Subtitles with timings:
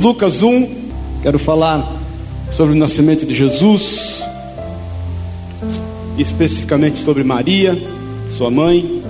[0.00, 0.68] Lucas 1,
[1.24, 2.00] quero falar
[2.52, 4.22] sobre o nascimento de Jesus,
[6.16, 7.76] especificamente sobre Maria,
[8.36, 9.02] sua mãe.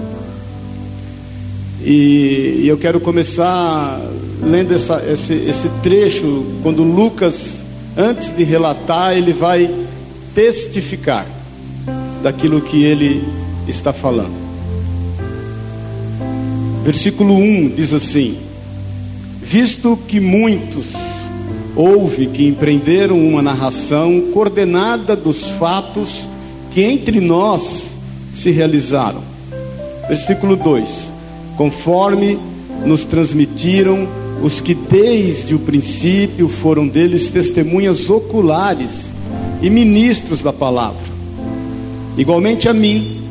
[1.85, 4.01] E eu quero começar
[4.43, 7.57] lendo essa, esse, esse trecho, quando Lucas,
[7.95, 9.71] antes de relatar, ele vai
[10.35, 11.27] testificar
[12.23, 13.23] daquilo que ele
[13.69, 14.33] está falando.
[16.83, 18.48] Versículo 1 diz assim:
[19.51, 20.85] Visto que muitos
[21.75, 26.29] houve que empreenderam uma narração coordenada dos fatos
[26.71, 27.87] que entre nós
[28.37, 29.23] se realizaram.
[30.07, 31.11] Versículo 2:
[31.57, 32.39] Conforme
[32.85, 34.07] nos transmitiram
[34.43, 39.07] os que desde o princípio foram deles testemunhas oculares
[39.63, 41.09] e ministros da palavra.
[42.19, 43.23] Igualmente a mim,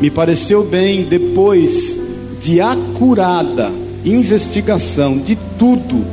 [0.00, 1.98] me pareceu bem, depois
[2.40, 3.72] de acurada
[4.04, 5.34] investigação de
[5.64, 6.04] tudo,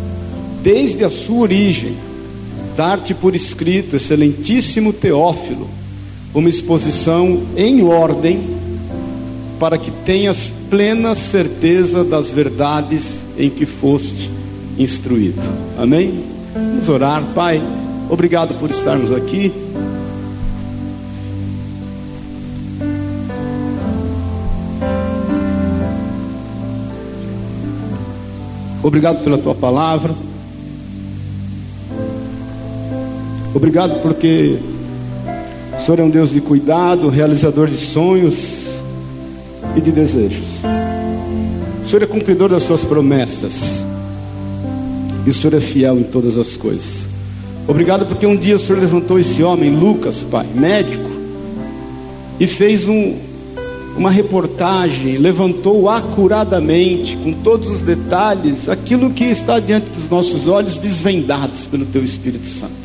[0.64, 1.94] desde a sua origem,
[2.78, 5.70] dar-te por escrito, excelentíssimo Teófilo,
[6.34, 8.40] uma exposição em ordem,
[9.60, 14.30] para que tenhas plena certeza das verdades em que foste
[14.80, 15.42] instruído.
[15.78, 16.24] Amém?
[16.54, 17.62] Vamos orar, Pai.
[18.10, 19.52] Obrigado por estarmos aqui.
[28.84, 30.14] Obrigado pela tua palavra.
[33.54, 34.58] Obrigado porque
[35.78, 38.70] o Senhor é um Deus de cuidado, realizador de sonhos
[39.76, 40.48] e de desejos.
[41.86, 43.84] O Senhor é cumpridor das suas promessas.
[45.26, 47.08] E o Senhor é fiel em todas as coisas.
[47.68, 51.10] Obrigado porque um dia o Senhor levantou esse homem, Lucas, pai, médico,
[52.40, 53.16] e fez um,
[53.98, 60.78] uma reportagem, levantou acuradamente, com todos os detalhes, aquilo que está diante dos nossos olhos,
[60.78, 62.82] desvendados pelo Teu Espírito Santo.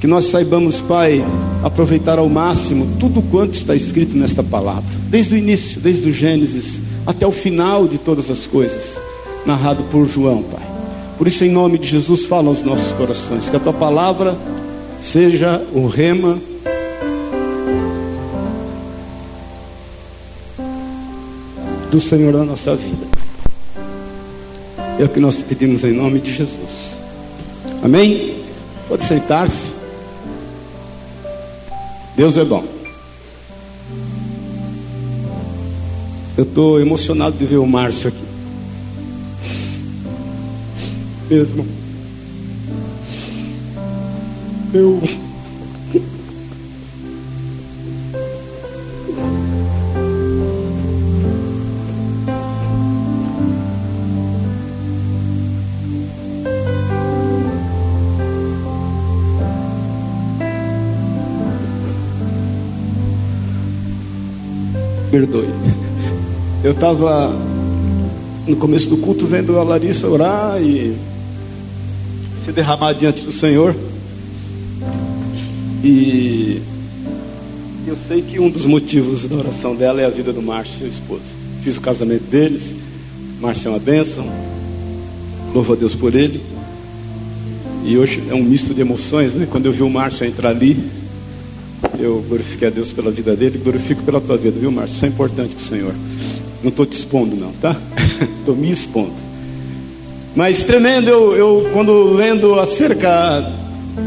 [0.00, 1.24] Que nós saibamos, Pai,
[1.62, 6.80] aproveitar ao máximo tudo quanto está escrito nesta palavra, desde o início, desde o Gênesis
[7.06, 9.00] até o final de todas as coisas,
[9.46, 10.66] narrado por João, Pai.
[11.16, 14.36] Por isso, em nome de Jesus, fala aos nossos corações, que a tua palavra
[15.00, 16.38] seja o rema
[21.92, 23.06] do Senhor na nossa vida.
[24.98, 26.96] É o que nós pedimos em nome de Jesus.
[27.84, 28.42] Amém?
[28.88, 29.70] Pode sentar-se.
[32.16, 32.64] Deus é bom.
[36.36, 38.32] Eu estou emocionado de ver o Márcio aqui
[41.32, 41.66] mesmo.
[44.74, 45.00] Eu.
[66.82, 67.32] Estava
[68.44, 70.96] no começo do culto vendo a Larissa orar e
[72.44, 73.72] se derramar diante do Senhor.
[75.84, 76.60] E
[77.86, 80.88] eu sei que um dos motivos da oração dela é a vida do Márcio, seu
[80.88, 81.22] esposo.
[81.62, 82.74] Fiz o casamento deles.
[83.40, 84.26] Márcio é uma bênção.
[85.54, 86.42] Louvo a Deus por ele.
[87.84, 89.46] E hoje é um misto de emoções, né?
[89.48, 90.90] Quando eu vi o Márcio entrar ali,
[92.00, 94.96] eu glorifiquei a Deus pela vida dele, glorifico pela tua vida, viu, Márcio?
[94.96, 95.94] Isso é importante para o Senhor.
[96.62, 97.76] Não estou te expondo, não, tá?
[98.40, 99.12] Estou me expondo.
[100.34, 103.50] Mas tremendo, eu, eu quando lendo acerca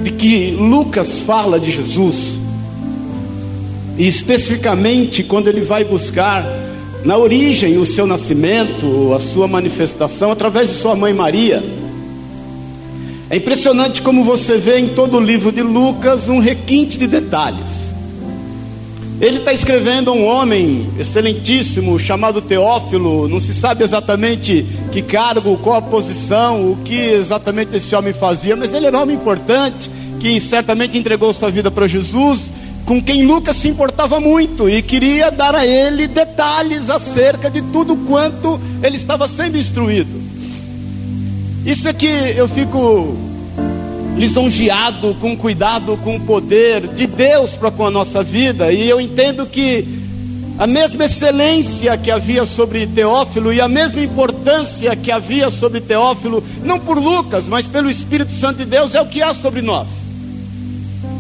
[0.04, 2.40] de que Lucas fala de Jesus,
[3.98, 6.46] e especificamente quando ele vai buscar
[7.06, 11.64] na origem o seu nascimento, a sua manifestação através de sua mãe Maria.
[13.30, 17.75] É impressionante como você vê em todo o livro de Lucas um requinte de detalhes.
[19.20, 25.58] Ele está escrevendo a um homem excelentíssimo chamado Teófilo, não se sabe exatamente que cargo,
[25.58, 29.90] qual a posição, o que exatamente esse homem fazia, mas ele era um homem importante,
[30.20, 32.52] que certamente entregou sua vida para Jesus,
[32.86, 37.96] com quem Lucas se importava muito e queria dar a ele detalhes acerca de tudo
[37.96, 40.22] quanto ele estava sendo instruído.
[41.66, 43.18] Isso é que eu fico
[44.16, 49.00] lisonjeado com cuidado, com o poder de Deus para com a nossa vida, e eu
[49.00, 49.86] entendo que
[50.58, 56.42] a mesma excelência que havia sobre Teófilo e a mesma importância que havia sobre Teófilo,
[56.64, 59.88] não por Lucas, mas pelo Espírito Santo de Deus, é o que há sobre nós.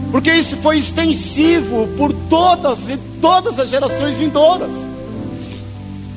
[0.09, 4.71] Porque isso foi extensivo por todas e todas as gerações vindouras.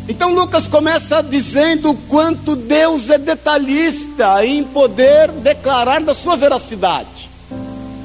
[0.09, 7.29] Então Lucas começa dizendo o quanto Deus é detalhista em poder declarar da sua veracidade.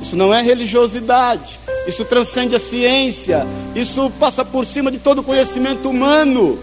[0.02, 1.58] Isso não é religiosidade,
[1.88, 6.60] isso transcende a ciência, isso passa por cima de todo conhecimento humano,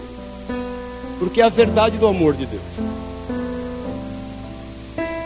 [1.17, 2.61] porque é a verdade do amor de Deus.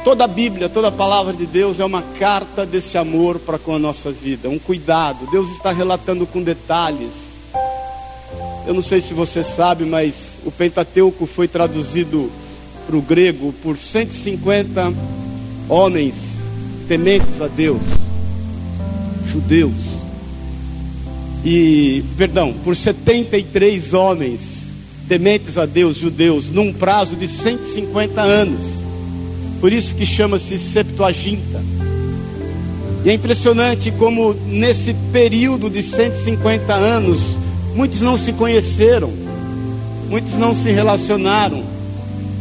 [0.05, 3.75] Toda a Bíblia, toda a palavra de Deus é uma carta desse amor para com
[3.75, 5.27] a nossa vida, um cuidado.
[5.29, 7.24] Deus está relatando com detalhes
[8.67, 12.31] eu não sei se você sabe, mas o Pentateuco foi traduzido
[12.87, 14.93] para o grego por 150
[15.69, 16.15] homens
[16.87, 17.81] tementes a Deus,
[19.27, 19.73] judeus.
[21.43, 24.39] E, perdão, por 73 homens
[25.07, 28.61] tementes a Deus, judeus, num prazo de 150 anos.
[29.61, 31.63] Por isso que chama-se Septuaginta.
[33.03, 37.44] E é impressionante como nesse período de 150 anos
[37.75, 39.11] Muitos não se conheceram,
[40.09, 41.61] muitos não se relacionaram.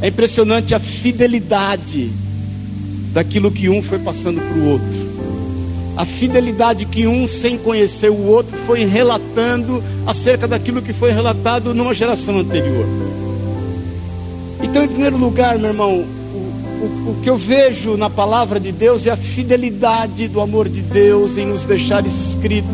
[0.00, 2.12] É impressionante a fidelidade
[3.12, 5.04] daquilo que um foi passando para o outro.
[5.96, 11.74] A fidelidade que um, sem conhecer o outro, foi relatando acerca daquilo que foi relatado
[11.74, 12.86] numa geração anterior.
[14.62, 19.04] Então, em primeiro lugar, meu irmão, o, o, que eu vejo na palavra de Deus
[19.06, 22.68] é a fidelidade do amor de Deus em nos deixar escrito,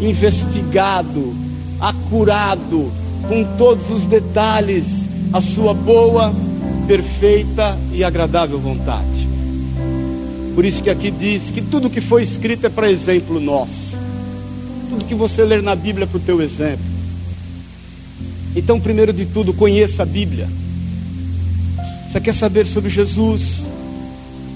[0.00, 1.32] investigado,
[1.80, 2.90] acurado,
[3.28, 4.84] com todos os detalhes,
[5.32, 6.34] a sua boa,
[6.86, 9.28] perfeita e agradável vontade.
[10.54, 13.96] Por isso que aqui diz que tudo que foi escrito é para exemplo nosso.
[14.90, 16.84] Tudo que você ler na Bíblia é para o teu exemplo.
[18.54, 20.48] Então, primeiro de tudo, conheça a Bíblia.
[22.10, 23.62] Você quer saber sobre Jesus?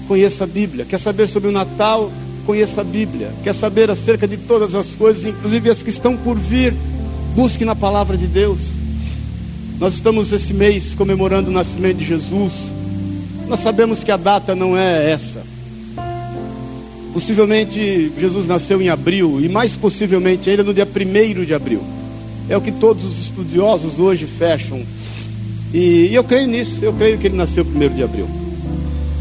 [0.07, 0.85] Conheça a Bíblia.
[0.85, 2.11] Quer saber sobre o Natal?
[2.45, 3.31] Conheça a Bíblia.
[3.43, 6.75] Quer saber acerca de todas as coisas, inclusive as que estão por vir?
[7.37, 8.57] Busque na palavra de Deus.
[9.79, 12.51] Nós estamos esse mês comemorando o nascimento de Jesus.
[13.47, 15.43] Nós sabemos que a data não é essa.
[17.13, 21.83] Possivelmente Jesus nasceu em abril e mais possivelmente ainda no dia 1 de abril.
[22.49, 24.81] É o que todos os estudiosos hoje fecham.
[25.71, 28.27] E, e eu creio nisso, eu creio que ele nasceu 1 de abril.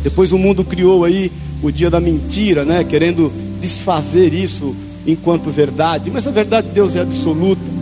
[0.02, 1.30] Depois o mundo criou aí
[1.62, 2.82] o dia da mentira, né?
[2.82, 3.30] Querendo
[3.60, 4.74] desfazer isso
[5.06, 6.10] enquanto verdade.
[6.10, 7.75] Mas a verdade de Deus é absoluta.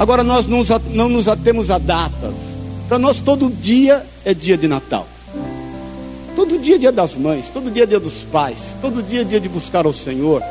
[0.00, 2.32] Agora nós não nos atemos a datas.
[2.88, 5.06] Para nós todo dia é dia de Natal.
[6.34, 9.24] Todo dia é dia das mães, todo dia é dia dos pais, todo dia é
[9.24, 10.42] dia de buscar ao Senhor.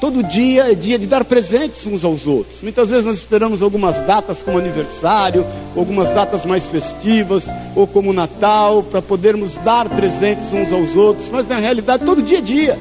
[0.00, 2.62] Todo dia é dia de dar presentes uns aos outros.
[2.62, 5.44] Muitas vezes nós esperamos algumas datas como aniversário,
[5.76, 7.44] algumas datas mais festivas,
[7.76, 12.38] ou como Natal, para podermos dar presentes uns aos outros, mas na realidade todo dia
[12.38, 12.78] é dia.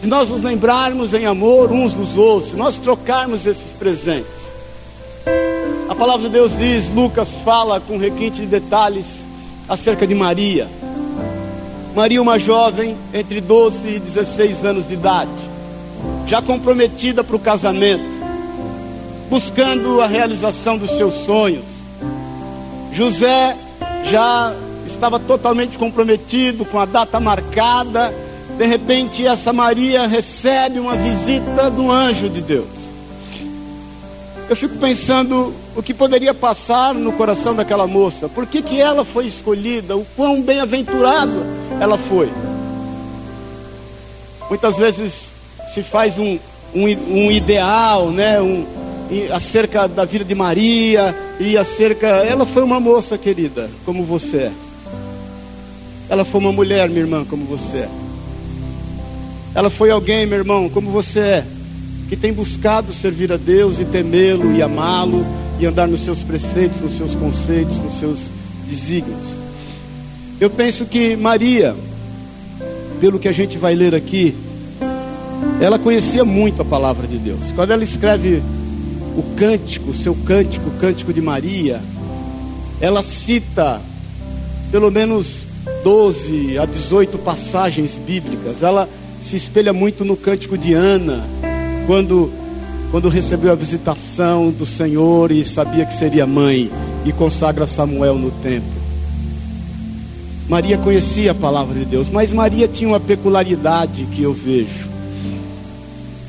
[0.00, 4.37] De nós nos lembrarmos em amor uns dos outros, nós trocarmos esses presentes.
[5.98, 9.04] Palavra de Deus diz, Lucas fala com requinte de detalhes
[9.68, 10.68] acerca de Maria.
[11.92, 15.30] Maria, uma jovem entre 12 e 16 anos de idade,
[16.24, 18.04] já comprometida para o casamento,
[19.28, 21.64] buscando a realização dos seus sonhos.
[22.92, 23.56] José
[24.04, 24.54] já
[24.86, 28.14] estava totalmente comprometido com a data marcada.
[28.56, 32.77] De repente, essa Maria recebe uma visita do anjo de Deus
[34.48, 38.28] eu fico pensando o que poderia passar no coração daquela moça.
[38.28, 39.96] Por que, que ela foi escolhida?
[39.96, 41.46] O quão bem-aventurada
[41.78, 42.30] ela foi.
[44.48, 45.28] Muitas vezes
[45.74, 46.38] se faz um,
[46.74, 48.40] um, um ideal, né?
[48.40, 48.66] Um,
[49.32, 52.06] acerca da vida de Maria e acerca.
[52.06, 54.52] Ela foi uma moça querida, como você é.
[56.08, 57.88] Ela foi uma mulher, minha irmã, como você é.
[59.54, 61.46] Ela foi alguém, meu irmão, como você é
[62.08, 65.24] que tem buscado servir a Deus e temê-lo e amá-lo
[65.60, 68.18] e andar nos seus preceitos, nos seus conceitos, nos seus
[68.68, 69.20] desígnios.
[70.40, 71.74] Eu penso que Maria,
[73.00, 74.34] pelo que a gente vai ler aqui,
[75.60, 77.40] ela conhecia muito a palavra de Deus.
[77.54, 78.42] Quando ela escreve
[79.16, 81.80] o cântico, seu cântico, o cântico de Maria,
[82.80, 83.80] ela cita
[84.70, 85.38] pelo menos
[85.82, 88.62] 12 a 18 passagens bíblicas.
[88.62, 88.88] Ela
[89.22, 91.24] se espelha muito no cântico de Ana,
[91.88, 92.30] quando,
[92.90, 96.70] quando recebeu a visitação do Senhor e sabia que seria mãe
[97.02, 98.68] e consagra Samuel no templo.
[100.50, 104.86] Maria conhecia a palavra de Deus, mas Maria tinha uma peculiaridade que eu vejo.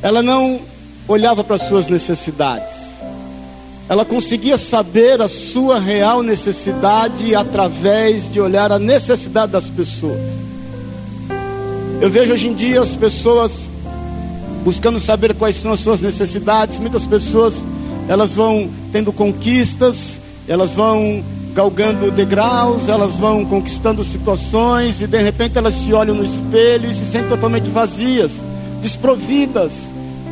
[0.01, 0.61] Ela não
[1.05, 2.79] olhava para as suas necessidades.
[3.89, 10.21] Ela conseguia saber a sua real necessidade através de olhar a necessidade das pessoas.
[11.99, 13.69] Eu vejo hoje em dia as pessoas
[14.63, 16.79] buscando saber quais são as suas necessidades.
[16.79, 17.63] Muitas pessoas
[18.07, 21.23] elas vão tendo conquistas, elas vão
[21.53, 26.93] galgando degraus, elas vão conquistando situações e de repente elas se olham no espelho e
[26.93, 28.31] se sentem totalmente vazias,
[28.81, 29.71] desprovidas,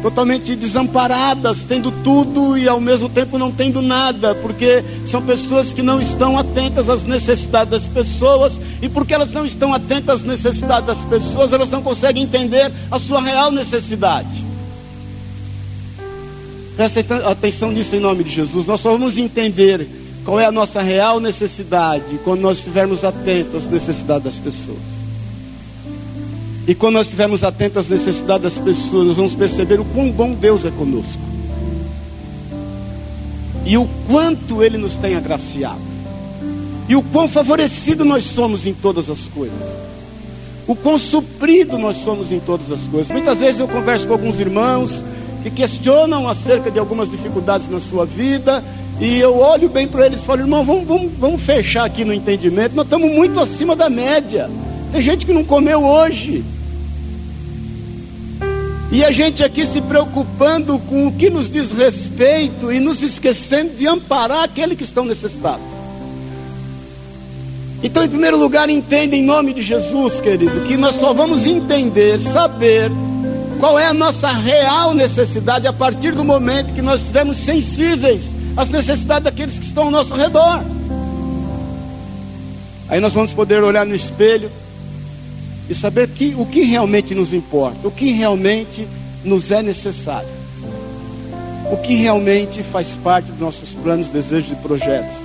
[0.01, 5.81] totalmente desamparadas, tendo tudo e ao mesmo tempo não tendo nada, porque são pessoas que
[5.81, 10.87] não estão atentas às necessidades das pessoas, e porque elas não estão atentas às necessidades
[10.87, 14.45] das pessoas, elas não conseguem entender a sua real necessidade.
[16.75, 16.99] Presta
[17.29, 18.67] atenção nisso em nome de Jesus.
[18.67, 19.87] Nós só vamos entender
[20.23, 24.96] qual é a nossa real necessidade quando nós estivermos atentos às necessidades das pessoas.
[26.67, 30.33] E quando nós estivermos atentos às necessidades das pessoas, nós vamos perceber o quão bom
[30.33, 31.21] Deus é conosco.
[33.65, 35.79] E o quanto Ele nos tem agraciado.
[36.89, 39.57] E o quão favorecido nós somos em todas as coisas.
[40.67, 43.09] O quão suprido nós somos em todas as coisas.
[43.09, 45.01] Muitas vezes eu converso com alguns irmãos
[45.43, 48.61] que questionam acerca de algumas dificuldades na sua vida
[48.99, 52.13] e eu olho bem para eles e falo, irmão, vamos, vamos, vamos fechar aqui no
[52.13, 52.75] entendimento.
[52.75, 54.49] Nós estamos muito acima da média.
[54.91, 56.43] Tem gente que não comeu hoje.
[58.89, 63.75] E a gente aqui se preocupando com o que nos diz respeito e nos esquecendo
[63.75, 65.65] de amparar aqueles que estão necessitados.
[67.83, 72.19] Então, em primeiro lugar, entenda em nome de Jesus, querido, que nós só vamos entender,
[72.19, 72.89] saber
[73.59, 78.69] qual é a nossa real necessidade a partir do momento que nós estivermos sensíveis as
[78.69, 80.63] necessidades daqueles que estão ao nosso redor.
[82.89, 84.49] Aí nós vamos poder olhar no espelho
[85.69, 88.87] e saber que, o que realmente nos importa, o que realmente
[89.23, 90.29] nos é necessário,
[91.71, 95.15] o que realmente faz parte dos nossos planos, desejos e projetos.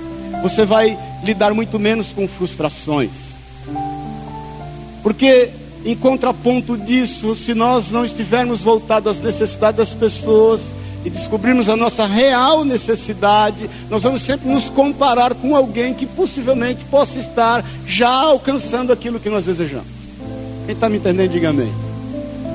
[0.41, 3.11] Você vai lidar muito menos com frustrações,
[5.01, 5.49] porque
[5.85, 10.61] em contraponto disso, se nós não estivermos voltados às necessidades das pessoas,
[11.05, 16.83] e descobrirmos a nossa real necessidade, nós vamos sempre nos comparar com alguém que possivelmente
[16.85, 20.02] possa estar já alcançando aquilo que nós desejamos.
[20.65, 21.71] Quem está me entendendo, diga amém.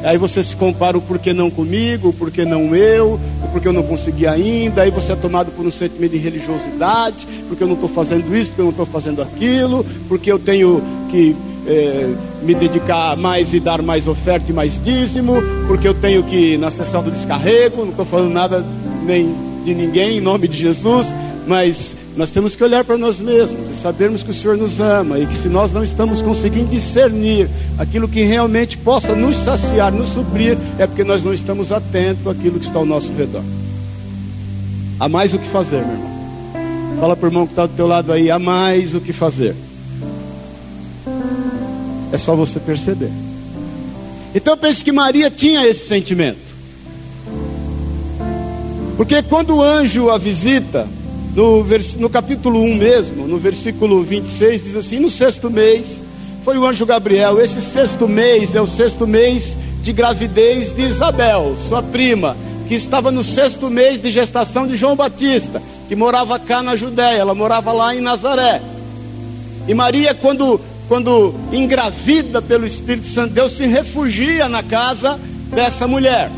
[0.05, 3.73] Aí você se compara o porquê não comigo, o porquê não eu, o porquê eu
[3.73, 7.75] não consegui ainda, aí você é tomado por um sentimento de religiosidade, porque eu não
[7.75, 11.35] estou fazendo isso, porque eu não estou fazendo aquilo, porque eu tenho que
[11.67, 15.35] é, me dedicar mais e dar mais oferta e mais dízimo,
[15.67, 18.65] porque eu tenho que, na sessão do descarrego, não estou falando nada
[19.05, 19.35] nem
[19.65, 21.07] de ninguém, em nome de Jesus,
[21.47, 25.21] mas nós temos que olhar para nós mesmos e sabermos que o Senhor nos ama
[25.21, 27.49] e que se nós não estamos conseguindo discernir
[27.79, 32.59] aquilo que realmente possa nos saciar, nos suprir, é porque nós não estamos atentos àquilo
[32.59, 33.45] que está ao nosso redor.
[34.99, 36.99] Há mais o que fazer, meu irmão.
[36.99, 39.55] Fala para o irmão que está do teu lado aí, há mais o que fazer.
[42.13, 43.13] É só você perceber.
[44.35, 46.49] Então eu penso que Maria tinha esse sentimento.
[48.97, 50.89] Porque quando o anjo a visita,
[51.39, 51.65] no,
[51.99, 56.01] no capítulo 1 mesmo, no versículo 26, diz assim: No sexto mês,
[56.45, 57.41] foi o anjo Gabriel.
[57.41, 63.13] Esse sexto mês é o sexto mês de gravidez de Isabel, sua prima, que estava
[63.13, 67.73] no sexto mês de gestação de João Batista, que morava cá na Judéia, ela morava
[67.73, 68.61] lá em Nazaré.
[69.69, 75.21] E Maria, quando quando engravida pelo Espírito Santo, Deus se refugia na casa
[75.53, 76.31] dessa mulher,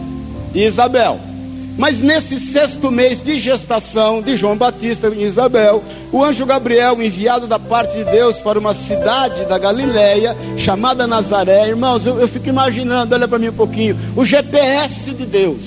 [0.55, 1.30] Isabel.
[1.77, 7.47] Mas nesse sexto mês de gestação de João Batista e Isabel, o anjo Gabriel, enviado
[7.47, 12.49] da parte de Deus para uma cidade da Galileia, chamada Nazaré, irmãos, eu, eu fico
[12.49, 15.61] imaginando, olha para mim um pouquinho, o GPS de Deus,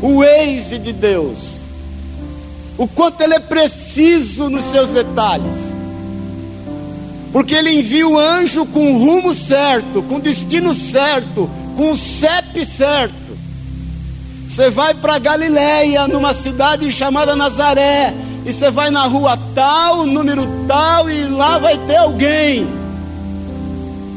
[0.00, 1.38] o Waze de Deus,
[2.76, 5.68] o quanto ele é preciso nos seus detalhes.
[7.32, 11.96] Porque ele envia o anjo com o rumo certo, com o destino certo, com o
[11.96, 13.17] CEP certo.
[14.48, 18.14] Você vai para Galiléia, numa cidade chamada Nazaré,
[18.46, 22.66] e você vai na rua tal, número tal, e lá vai ter alguém.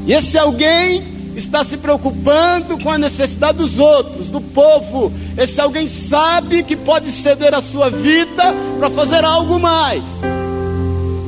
[0.07, 1.03] E esse alguém
[1.35, 5.11] está se preocupando com a necessidade dos outros, do povo.
[5.37, 10.01] Esse alguém sabe que pode ceder a sua vida para fazer algo mais.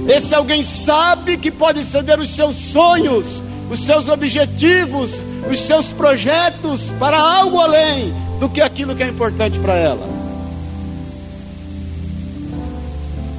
[0.08, 5.12] Esse alguém sabe que pode ceder os seus sonhos, os seus objetivos,
[5.52, 10.08] os seus projetos para algo além do que aquilo que é importante para ela.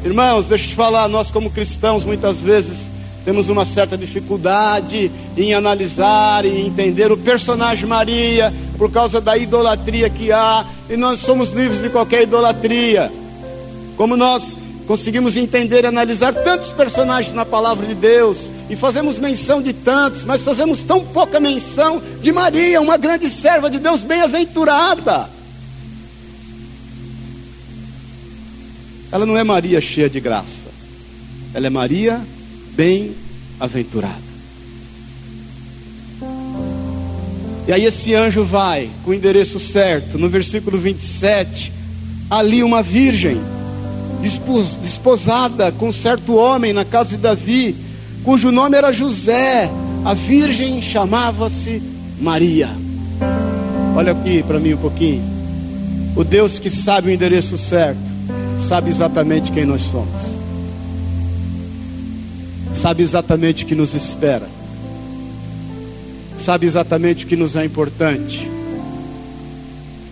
[0.05, 2.87] Irmãos, deixa eu te falar, nós como cristãos muitas vezes
[3.25, 10.11] temos uma certa dificuldade em analisar e entender o personagem Maria por causa da idolatria
[10.11, 13.11] que há, e nós somos livres de qualquer idolatria.
[13.97, 19.63] Como nós conseguimos entender e analisar tantos personagens na palavra de Deus e fazemos menção
[19.63, 25.35] de tantos, mas fazemos tão pouca menção de Maria, uma grande serva de Deus bem-aventurada.
[29.15, 30.75] ela não é Maria cheia de graça.
[31.55, 32.21] Ela é Maria
[32.75, 34.25] bem-aventurada.
[37.69, 41.73] E aí esse anjo vai com o endereço certo, no versículo 27,
[42.29, 43.41] ali uma virgem
[44.83, 47.77] desposada com certo homem na casa de Davi,
[48.23, 49.71] cujo nome era José.
[50.05, 51.83] A virgem chamava-se
[52.21, 52.69] Maria.
[53.97, 55.23] Olha aqui para mim um pouquinho.
[56.17, 57.99] O Deus que sabe o endereço certo,
[58.69, 60.35] sabe exatamente quem nós somos.
[62.75, 64.47] Sabe exatamente o que nos espera
[66.45, 68.51] sabe exatamente o que nos é importante,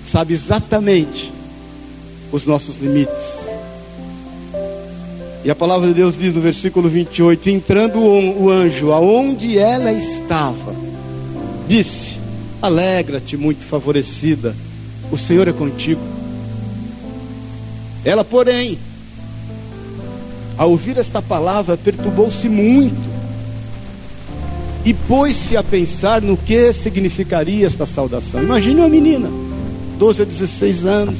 [0.06, 1.30] sabe exatamente
[2.32, 3.41] os nossos limites.
[5.44, 10.74] E a palavra de Deus diz no versículo 28: Entrando o anjo aonde ela estava,
[11.66, 12.20] disse:
[12.60, 14.54] Alegra-te, muito favorecida,
[15.10, 16.00] o Senhor é contigo.
[18.04, 18.78] Ela, porém,
[20.56, 23.10] ao ouvir esta palavra, perturbou-se muito
[24.84, 28.42] e pôs-se a pensar no que significaria esta saudação.
[28.42, 29.28] Imagine uma menina,
[29.98, 31.18] 12 a 16 anos,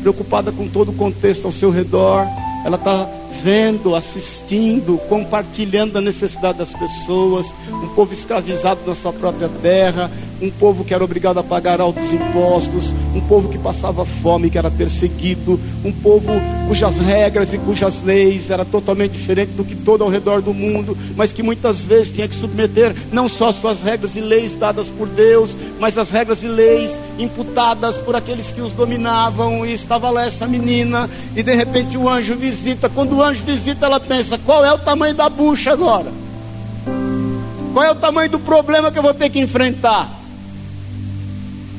[0.00, 2.26] preocupada com todo o contexto ao seu redor,
[2.64, 9.48] ela está vendo, assistindo, compartilhando a necessidade das pessoas, um povo escravizado na sua própria
[9.62, 10.10] terra,
[10.40, 14.58] um povo que era obrigado a pagar altos impostos, um povo que passava fome, que
[14.58, 16.32] era perseguido, um povo
[16.66, 20.96] cujas regras e cujas leis eram totalmente diferentes do que todo ao redor do mundo,
[21.16, 24.88] mas que muitas vezes tinha que submeter não só as suas regras e leis dadas
[24.88, 30.10] por Deus, mas as regras e leis imputadas por aqueles que os dominavam, e estava
[30.10, 34.38] lá essa menina, e de repente o anjo visita, quando o anjo visita, ela pensa:
[34.38, 36.12] qual é o tamanho da bucha agora?
[37.72, 40.19] Qual é o tamanho do problema que eu vou ter que enfrentar?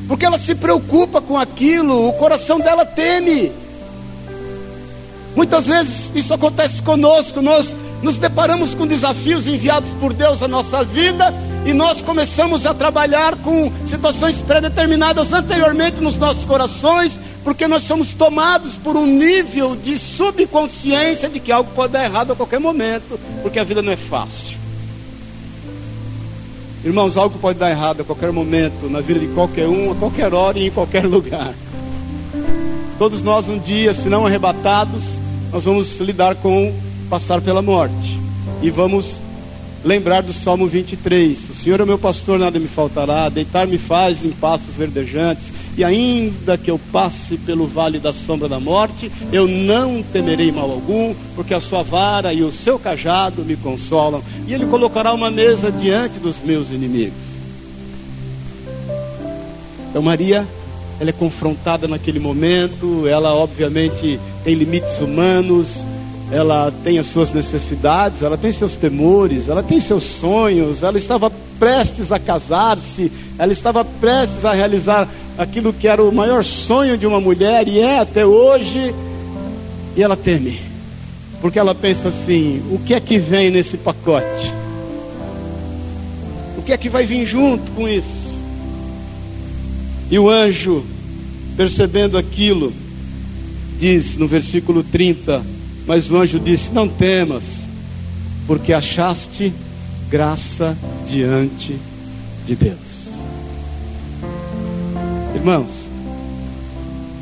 [0.08, 3.52] Porque ela se preocupa com aquilo, o coração dela teme.
[5.36, 10.84] Muitas vezes isso acontece conosco, nós nos deparamos com desafios enviados por Deus à nossa
[10.84, 11.34] vida
[11.66, 18.14] e nós começamos a trabalhar com situações pré-determinadas anteriormente nos nossos corações, porque nós somos
[18.14, 23.20] tomados por um nível de subconsciência de que algo pode dar errado a qualquer momento,
[23.42, 24.61] porque a vida não é fácil.
[26.84, 30.34] Irmãos, algo pode dar errado a qualquer momento, na vida de qualquer um, a qualquer
[30.34, 31.54] hora e em qualquer lugar.
[32.98, 35.20] Todos nós, um dia, se não arrebatados,
[35.52, 36.74] nós vamos lidar com
[37.10, 38.20] passar pela morte.
[38.64, 39.22] E vamos
[39.84, 44.32] lembrar do Salmo 23: O Senhor é meu pastor, nada me faltará, deitar-me faz em
[44.32, 50.04] pastos verdejantes e ainda que eu passe pelo vale da sombra da morte, eu não
[50.04, 54.66] temerei mal algum, porque a sua vara e o seu cajado me consolam, e ele
[54.66, 57.32] colocará uma mesa diante dos meus inimigos.
[59.90, 60.48] Então Maria,
[61.00, 65.86] ela é confrontada naquele momento, ela obviamente tem limites humanos,
[66.32, 71.30] ela tem as suas necessidades, ela tem seus temores, ela tem seus sonhos, ela estava
[71.60, 75.08] prestes a casar-se, ela estava prestes a realizar
[75.38, 78.94] aquilo que era o maior sonho de uma mulher e é até hoje,
[79.96, 80.60] e ela teme,
[81.42, 84.54] porque ela pensa assim: o que é que vem nesse pacote?
[86.58, 88.22] O que é que vai vir junto com isso?
[90.10, 90.86] E o anjo,
[91.58, 92.72] percebendo aquilo,
[93.80, 95.42] diz no versículo 30:
[95.88, 97.44] Mas o anjo disse: Não temas,
[98.46, 99.54] porque achaste
[100.10, 100.78] graça
[101.10, 101.76] diante
[102.46, 102.91] de Deus.
[105.42, 105.90] Irmãos,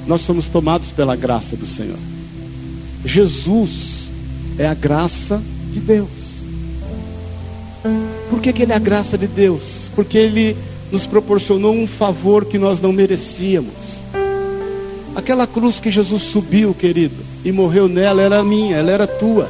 [0.06, 1.98] nós somos tomados pela graça do Senhor.
[3.06, 4.10] Jesus
[4.58, 6.10] é a graça de Deus.
[8.30, 9.90] Por que, que Ele é a graça de Deus?
[9.96, 10.58] Porque Ele
[10.92, 13.72] nos proporcionou um favor que nós não merecíamos.
[15.16, 19.50] Aquela cruz que Jesus subiu, querido, e morreu nela, era minha, ela era tua.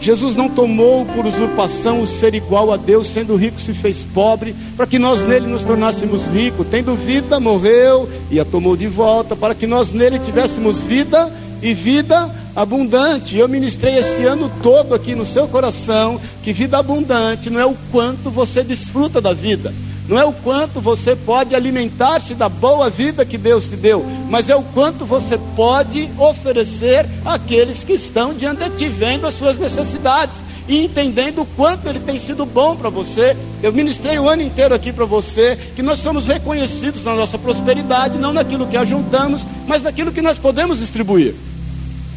[0.00, 4.54] Jesus não tomou por usurpação o ser igual a Deus, sendo rico se fez pobre,
[4.76, 6.66] para que nós nele nos tornássemos ricos.
[6.70, 11.74] Tendo vida, morreu e a tomou de volta, para que nós nele tivéssemos vida e
[11.74, 13.36] vida abundante.
[13.36, 17.76] Eu ministrei esse ano todo aqui no seu coração que vida abundante não é o
[17.90, 19.72] quanto você desfruta da vida
[20.08, 24.48] não é o quanto você pode alimentar-se da boa vida que Deus te deu, mas
[24.48, 29.58] é o quanto você pode oferecer àqueles que estão diante de ti, vendo as suas
[29.58, 33.36] necessidades e entendendo o quanto ele tem sido bom para você.
[33.62, 38.18] Eu ministrei o ano inteiro aqui para você que nós somos reconhecidos na nossa prosperidade,
[38.18, 41.34] não naquilo que ajuntamos, mas naquilo que nós podemos distribuir,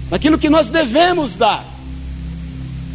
[0.10, 1.66] naquilo que nós devemos dar.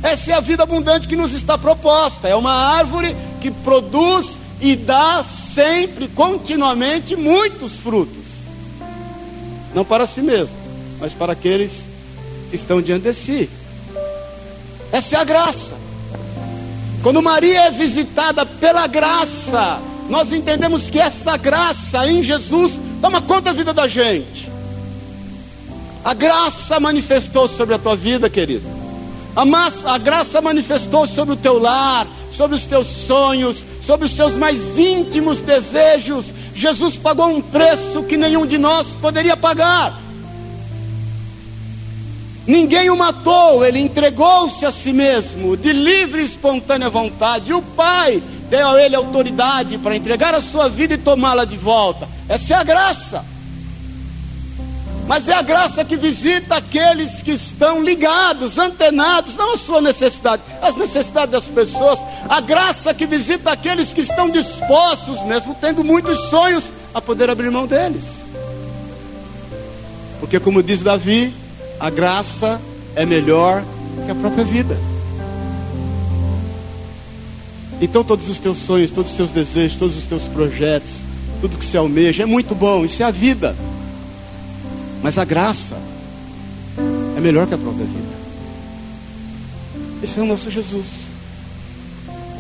[0.03, 2.29] Essa é a vida abundante que nos está proposta.
[2.29, 8.25] É uma árvore que produz e dá sempre, continuamente, muitos frutos.
[9.75, 10.55] Não para si mesmo,
[10.99, 11.85] mas para aqueles
[12.51, 13.51] que estão diante de si.
[14.91, 15.75] Essa é a graça.
[17.03, 23.43] Quando Maria é visitada pela graça, nós entendemos que essa graça em Jesus toma conta
[23.43, 24.49] da vida da gente.
[26.05, 28.67] A graça manifestou sobre a tua vida, querido.
[29.35, 34.15] A, massa, a graça manifestou sobre o teu lar, sobre os teus sonhos, sobre os
[34.15, 36.27] teus mais íntimos desejos.
[36.55, 39.97] Jesus pagou um preço que nenhum de nós poderia pagar.
[42.47, 47.53] Ninguém o matou, ele entregou-se a si mesmo, de livre e espontânea vontade.
[47.53, 52.09] O Pai deu a ele autoridade para entregar a sua vida e tomá-la de volta.
[52.29, 53.36] Essa é a graça.
[55.07, 60.43] Mas é a graça que visita aqueles que estão ligados, antenados, não a sua necessidade,
[60.61, 62.01] as necessidades das pessoas.
[62.29, 67.51] A graça que visita aqueles que estão dispostos, mesmo tendo muitos sonhos, a poder abrir
[67.51, 68.03] mão deles.
[70.19, 71.33] Porque, como diz Davi,
[71.79, 72.61] a graça
[72.97, 73.63] é melhor
[74.05, 74.77] que a própria vida.
[77.81, 80.91] Então, todos os teus sonhos, todos os teus desejos, todos os teus projetos,
[81.41, 83.55] tudo que se almeja é muito bom, isso é a vida.
[85.03, 85.77] Mas a graça
[87.17, 88.17] é melhor que a própria vida.
[90.03, 90.87] Esse é o nosso Jesus.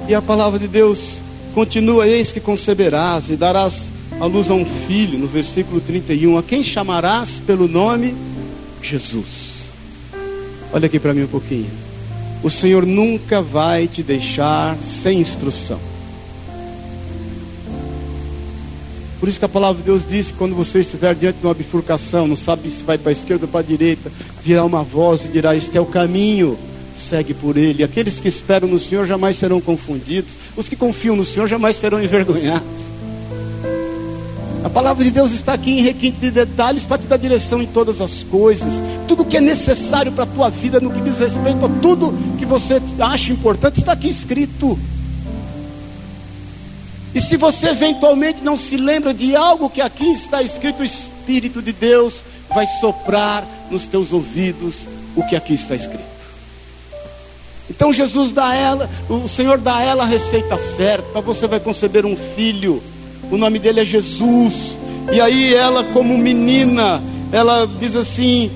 [0.08, 1.18] E a palavra de Deus
[1.54, 3.84] continua: Eis que conceberás e darás
[4.20, 6.38] a luz a um filho, no versículo 31.
[6.38, 8.14] A quem chamarás pelo nome
[8.82, 9.70] Jesus.
[10.72, 11.70] Olha aqui para mim um pouquinho.
[12.42, 15.80] O Senhor nunca vai te deixar sem instrução.
[19.18, 21.54] Por isso que a palavra de Deus diz que quando você estiver diante de uma
[21.54, 24.12] bifurcação, não sabe se vai para a esquerda ou para a direita,
[24.44, 26.58] virá uma voz e dirá: Este é o caminho,
[26.96, 27.82] segue por ele.
[27.82, 32.02] Aqueles que esperam no Senhor jamais serão confundidos, os que confiam no Senhor jamais serão
[32.02, 32.86] envergonhados.
[34.66, 37.66] A palavra de Deus está aqui em requinte de detalhes para te dar direção em
[37.66, 38.82] todas as coisas.
[39.06, 42.44] Tudo que é necessário para a tua vida, no que diz respeito a tudo que
[42.44, 44.76] você acha importante, está aqui escrito.
[47.16, 51.60] E se você eventualmente não se lembra de algo que aqui está escrito, o Espírito
[51.60, 52.22] de Deus
[52.54, 56.04] vai soprar nos teus ouvidos o que aqui está escrito.
[57.68, 62.16] Então Jesus dá ela, o Senhor dá ela a receita certa, você vai conceber um
[62.36, 62.80] filho
[63.30, 64.76] o nome dele é Jesus.
[65.12, 67.02] E aí ela, como menina,
[67.32, 68.50] ela diz assim: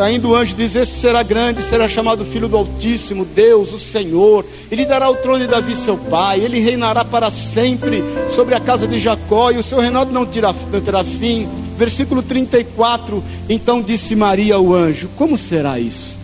[0.00, 4.44] ainda o anjo diz: Esse será grande, será chamado Filho do Altíssimo, Deus, o Senhor.
[4.70, 6.40] Ele dará o trono de Davi, seu pai.
[6.40, 8.02] Ele reinará para sempre
[8.34, 11.48] sobre a casa de Jacó, e o seu reinado não, terá, não terá fim.
[11.76, 16.22] Versículo 34: Então disse Maria ao anjo: Como será isto?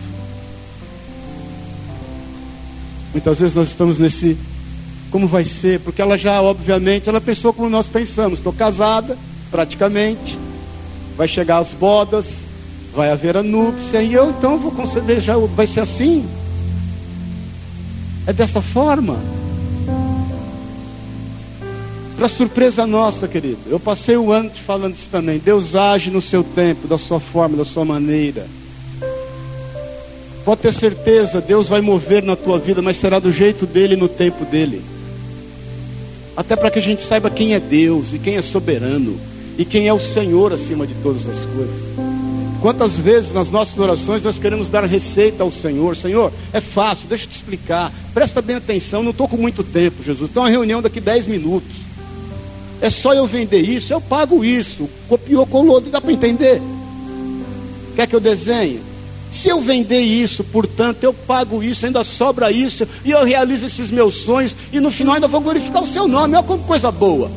[3.11, 4.37] Muitas vezes nós estamos nesse
[5.11, 8.39] como vai ser, porque ela já, obviamente, ela pensou como nós pensamos.
[8.39, 9.17] Estou casada,
[9.49, 10.37] praticamente,
[11.17, 12.27] vai chegar as bodas,
[12.99, 16.27] vai haver a núpcia, e eu então vou conceber, já vai ser assim.
[18.27, 19.17] É dessa forma.
[22.17, 25.39] Para surpresa nossa, querido, eu passei o ano te falando isso também.
[25.39, 28.45] Deus age no seu tempo, da sua forma, da sua maneira.
[30.43, 34.09] Pode ter certeza, Deus vai mover na tua vida, mas será do jeito dele no
[34.09, 34.83] tempo dele
[36.35, 39.17] até para que a gente saiba quem é Deus e quem é soberano
[39.57, 42.08] e quem é o Senhor acima de todas as coisas.
[42.61, 45.95] Quantas vezes nas nossas orações nós queremos dar receita ao Senhor?
[45.95, 47.91] Senhor, é fácil, deixa eu te explicar.
[48.13, 50.29] Presta bem atenção, não estou com muito tempo, Jesus.
[50.29, 51.71] Tem uma reunião daqui 10 minutos.
[52.81, 54.89] É só eu vender isso, eu pago isso.
[55.07, 56.61] Copiou, colou, dá para entender?
[57.95, 58.81] Quer que eu desenhe?
[59.31, 63.89] Se eu vender isso, portanto, eu pago isso, ainda sobra isso, e eu realizo esses
[63.89, 66.35] meus sonhos, e no final ainda vou glorificar o seu nome.
[66.35, 67.31] Olha como coisa boa.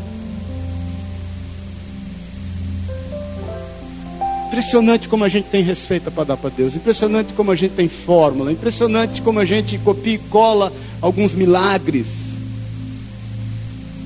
[4.53, 7.89] Impressionante como a gente tem receita para dar para Deus, impressionante como a gente tem
[7.89, 12.22] fórmula, impressionante como a gente copia e cola alguns milagres.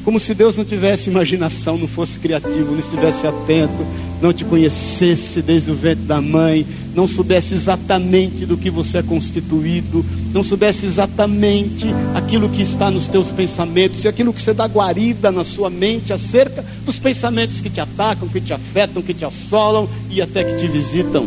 [0.07, 3.85] Como se Deus não tivesse imaginação, não fosse criativo, não estivesse atento,
[4.23, 6.64] não te conhecesse desde o ventre da mãe,
[6.95, 13.09] não soubesse exatamente do que você é constituído, não soubesse exatamente aquilo que está nos
[13.09, 17.69] teus pensamentos e aquilo que você dá guarida na sua mente acerca dos pensamentos que
[17.69, 21.27] te atacam, que te afetam, que te assolam e até que te visitam.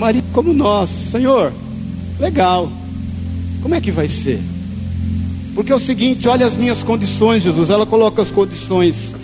[0.00, 1.52] Maria, como nós, Senhor,
[2.18, 2.72] legal,
[3.62, 4.42] como é que vai ser?
[5.56, 7.70] Porque é o seguinte, olha as minhas condições, Jesus.
[7.70, 9.14] Ela coloca as condições.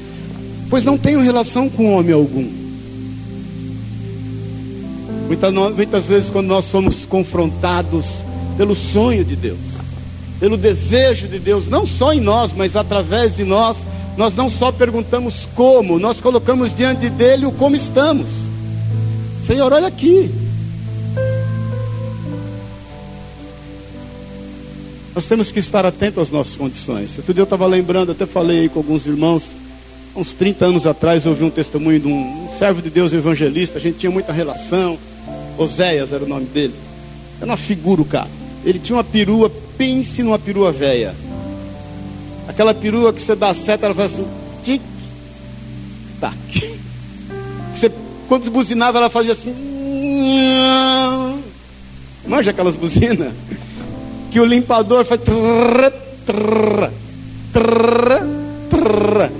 [0.71, 2.51] Pois não tenho relação com homem algum.
[5.27, 8.25] Muitas, muitas vezes, quando nós somos confrontados
[8.57, 9.59] pelo sonho de Deus,
[10.40, 13.77] pelo desejo de Deus, não só em nós, mas através de nós,
[14.16, 18.27] nós não só perguntamos como, nós colocamos diante dele o como estamos.
[19.47, 20.31] Senhor, olha aqui.
[25.14, 27.16] Nós temos que estar atentos às nossas condições.
[27.18, 29.44] Outro dia eu estava lembrando, até falei aí com alguns irmãos,
[30.16, 33.81] uns 30 anos atrás, eu ouvi um testemunho de um, servo de Deus evangelista, a
[33.81, 34.98] gente tinha muita relação.
[35.59, 36.75] Oséias era o nome dele.
[37.40, 38.29] Era uma figura cara.
[38.64, 41.14] Ele tinha uma perua, pense numa perua velha.
[42.48, 44.27] Aquela perua que você dá seta, ela faz assim,
[44.64, 44.83] tic,
[46.20, 46.79] tac.
[47.75, 47.92] Você,
[48.29, 49.55] quando buzinava, ela fazia assim.
[52.27, 53.33] Manja aquelas buzinas?
[54.33, 55.21] Que o limpador faz.
[55.21, 55.92] Trrr,
[56.27, 56.90] trrr,
[57.53, 58.23] trrr,
[58.71, 59.31] trrr.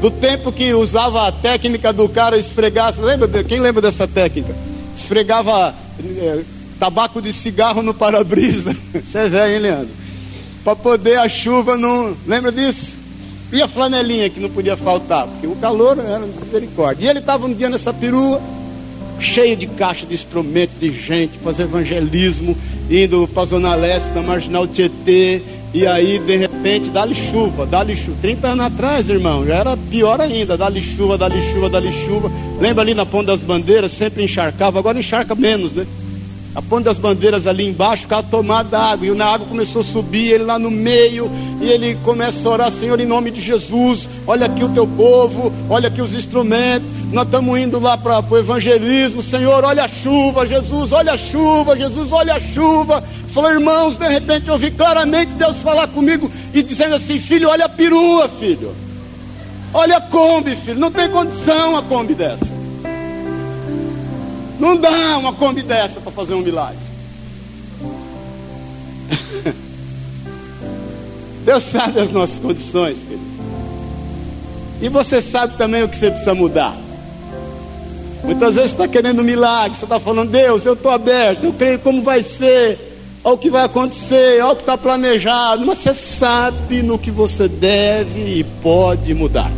[0.00, 2.94] Do tempo que usava a técnica do cara esfregar.
[2.98, 4.54] Lembra, quem lembra dessa técnica?
[4.96, 6.42] Esfregava é,
[6.78, 8.74] tabaco de cigarro no para-brisa.
[9.04, 10.02] Você é velho, hein, Leandro?
[10.64, 12.16] para poder a chuva não.
[12.26, 12.92] Lembra disso?
[13.52, 17.04] E a flanelinha que não podia faltar, porque o calor era misericórdia.
[17.04, 18.40] E ele estava um dia nessa perua,
[19.22, 22.56] cheio de caixa de instrumento, de gente, fazer evangelismo,
[22.90, 25.40] indo para a Zona Leste, na Marginal Tietê,
[25.74, 28.18] e aí, de repente, dá-lhe chuva, dá-lhe chuva.
[28.20, 32.30] 30 anos atrás, irmão, já era pior ainda, dá-lhe chuva, dá-lhe chuva, dá-lhe chuva.
[32.60, 35.86] Lembra ali na Ponta das Bandeiras, sempre encharcava, agora encharca menos, né?
[36.54, 40.32] A ponta das bandeiras ali embaixo ficava tomada água, e na água começou a subir,
[40.32, 44.46] ele lá no meio, e ele começa a orar, Senhor, em nome de Jesus, olha
[44.46, 49.22] aqui o teu povo, olha aqui os instrumentos, nós estamos indo lá para o evangelismo,
[49.22, 53.04] Senhor, olha a chuva, Jesus, olha a chuva, Jesus, olha a chuva.
[53.34, 57.66] Falou, irmãos, de repente eu ouvi claramente Deus falar comigo e dizendo assim, filho, olha
[57.66, 58.74] a perua, filho.
[59.74, 60.78] Olha a Kombi, filho.
[60.78, 62.51] Não tem condição a Kombi dessa.
[64.62, 66.78] Não dá uma Kombi dessa para fazer um milagre.
[71.44, 73.32] Deus sabe as nossas condições, querido.
[74.80, 76.76] E você sabe também o que você precisa mudar.
[78.22, 81.52] Muitas vezes você está querendo um milagre, você está falando, Deus, eu estou aberto, eu
[81.52, 82.78] creio como vai ser,
[83.24, 88.38] o que vai acontecer, o que está planejado, mas você sabe no que você deve
[88.38, 89.50] e pode mudar.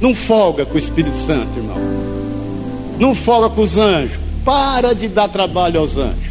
[0.00, 1.97] Não folga com o Espírito Santo, irmão.
[2.98, 4.18] Não folga com os anjos.
[4.44, 6.28] Para de dar trabalho aos anjos.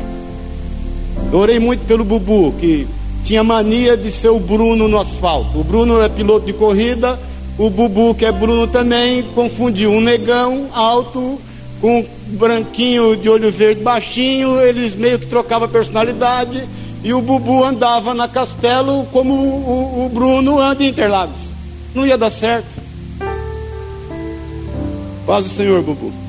[1.31, 2.87] Eu orei muito pelo Bubu, que
[3.23, 5.59] tinha mania de ser o Bruno no asfalto.
[5.59, 7.19] O Bruno é piloto de corrida,
[7.57, 11.39] o Bubu, que é Bruno também, confundiu um negão alto
[11.81, 12.05] com um
[12.37, 16.63] branquinho de olho verde baixinho, eles meio que trocavam personalidade,
[17.03, 21.47] e o Bubu andava na Castelo como o, o Bruno anda em Interlagos.
[21.93, 22.67] Não ia dar certo.
[25.25, 26.26] Quase o Senhor, Bubu.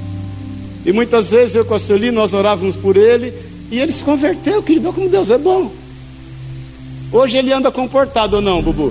[0.88, 3.34] E muitas vezes eu com a Sueli, nós orávamos por ele,
[3.70, 5.70] e ele se converteu, querido, como Deus é bom.
[7.12, 8.90] Hoje ele anda comportado ou não, Bubu?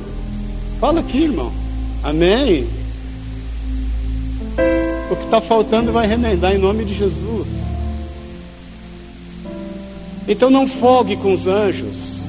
[0.80, 1.52] Fala aqui, irmão.
[2.04, 2.68] Amém?
[5.10, 7.48] O que está faltando vai remendar em nome de Jesus.
[10.28, 12.22] Então não folgue com os anjos.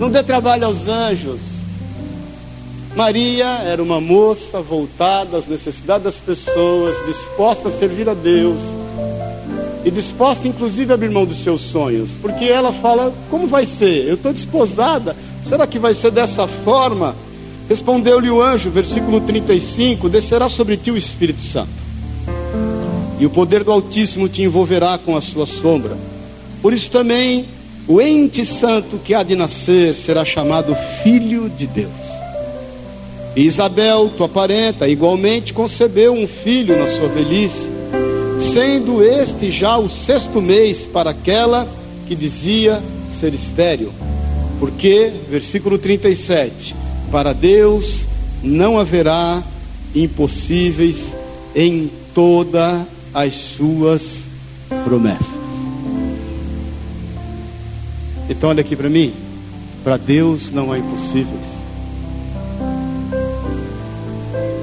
[0.00, 1.53] Não dê trabalho aos anjos.
[2.96, 8.60] Maria era uma moça voltada às necessidades das pessoas, disposta a servir a Deus
[9.84, 14.06] e disposta, inclusive, a abrir mão dos seus sonhos, porque ela fala: Como vai ser?
[14.06, 17.16] Eu estou desposada, será que vai ser dessa forma?
[17.68, 21.68] Respondeu-lhe o anjo, versículo 35: Descerá sobre ti o Espírito Santo,
[23.18, 25.98] e o poder do Altíssimo te envolverá com a sua sombra.
[26.62, 27.44] Por isso também
[27.88, 32.13] o ente santo que há de nascer será chamado Filho de Deus.
[33.36, 37.68] E Isabel, tua parenta, igualmente concebeu um filho na sua velhice,
[38.40, 41.68] sendo este já o sexto mês para aquela
[42.06, 42.80] que dizia
[43.18, 43.92] ser estéril.
[44.60, 46.76] Porque, versículo 37,
[47.10, 48.06] para Deus
[48.42, 49.42] não haverá
[49.94, 51.14] impossíveis
[51.56, 54.24] em todas as suas
[54.84, 55.44] promessas.
[58.28, 59.12] Então olha aqui para mim,
[59.82, 61.53] para Deus não há impossíveis.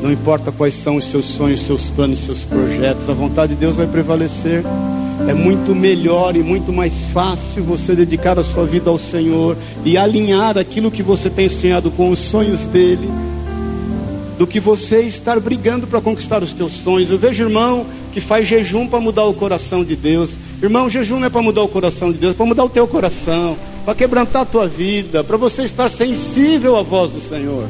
[0.01, 3.75] Não importa quais são os seus sonhos, seus planos, seus projetos, a vontade de Deus
[3.75, 4.63] vai prevalecer.
[5.27, 9.95] É muito melhor e muito mais fácil você dedicar a sua vida ao Senhor e
[9.95, 13.07] alinhar aquilo que você tem sonhado com os sonhos dele,
[14.39, 17.11] do que você estar brigando para conquistar os teus sonhos.
[17.11, 20.31] Eu vejo irmão que faz jejum para mudar o coração de Deus.
[20.63, 22.87] Irmão, jejum não é para mudar o coração de Deus, é para mudar o teu
[22.87, 27.67] coração, para quebrantar a tua vida, para você estar sensível à voz do Senhor.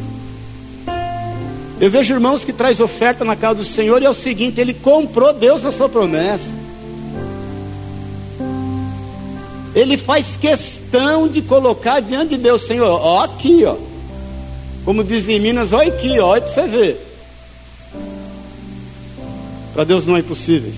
[1.82, 4.72] Eu vejo irmãos que traz oferta na casa do Senhor e é o seguinte, ele
[4.72, 6.48] comprou Deus na sua promessa.
[9.74, 13.78] Ele faz questão de colocar diante de Deus, Senhor, ó aqui, ó.
[14.86, 17.08] Como dizem em Minas, olha aqui, olha para você ver.
[19.74, 20.76] Para Deus não há impossíveis.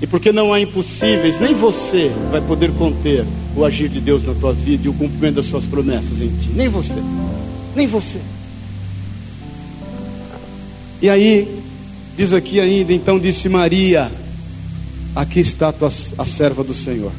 [0.00, 3.24] E porque não há impossíveis, nem você vai poder conter
[3.56, 6.50] o agir de Deus na tua vida e o cumprimento das suas promessas em ti.
[6.54, 6.94] Nem você.
[7.74, 8.20] Nem você.
[11.02, 11.62] E aí,
[12.16, 14.10] diz aqui ainda, então disse Maria:
[15.14, 17.12] Aqui está a, tua, a serva do Senhor,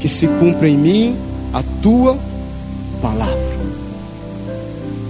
[0.00, 1.16] que se cumpra em mim
[1.52, 2.18] a tua
[3.00, 3.46] palavra.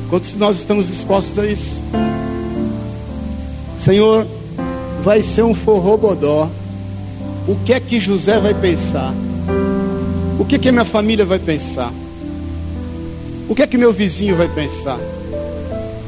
[0.09, 1.81] Quantos nós estamos dispostos a isso?
[3.81, 4.27] Senhor,
[5.03, 6.49] vai ser um forrobodó.
[7.49, 9.14] O que é que José vai pensar?
[10.38, 11.92] O que é que minha família vai pensar?
[13.49, 14.99] O que é que meu vizinho vai pensar?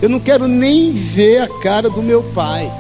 [0.00, 2.70] Eu não quero nem ver a cara do meu pai.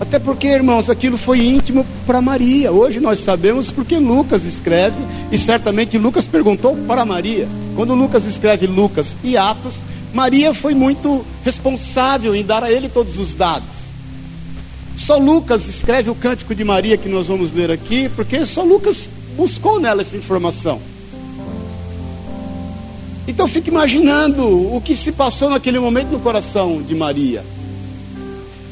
[0.00, 2.72] Até porque, irmãos, aquilo foi íntimo para Maria.
[2.72, 4.96] Hoje nós sabemos porque Lucas escreve,
[5.30, 7.46] e certamente Lucas perguntou para Maria.
[7.76, 9.76] Quando Lucas escreve Lucas e Atos,
[10.12, 13.68] Maria foi muito responsável em dar a ele todos os dados.
[14.96, 19.08] Só Lucas escreve o cântico de Maria que nós vamos ler aqui, porque só Lucas
[19.36, 20.80] buscou nela essa informação.
[23.26, 27.44] Então fique imaginando o que se passou naquele momento no coração de Maria.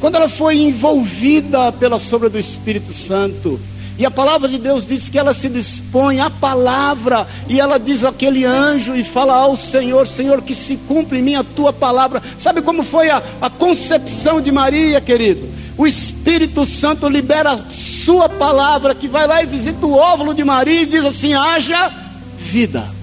[0.00, 3.60] Quando ela foi envolvida pela sombra do Espírito Santo,
[3.98, 8.02] e a palavra de Deus diz que ela se dispõe à palavra, e ela diz
[8.02, 12.22] aquele anjo e fala ao Senhor: Senhor, que se cumpra em mim a tua palavra.
[12.38, 15.46] Sabe como foi a, a concepção de Maria, querido?
[15.76, 20.44] O Espírito Santo libera a sua palavra, que vai lá e visita o óvulo de
[20.44, 21.92] Maria e diz assim: haja
[22.38, 22.99] vida.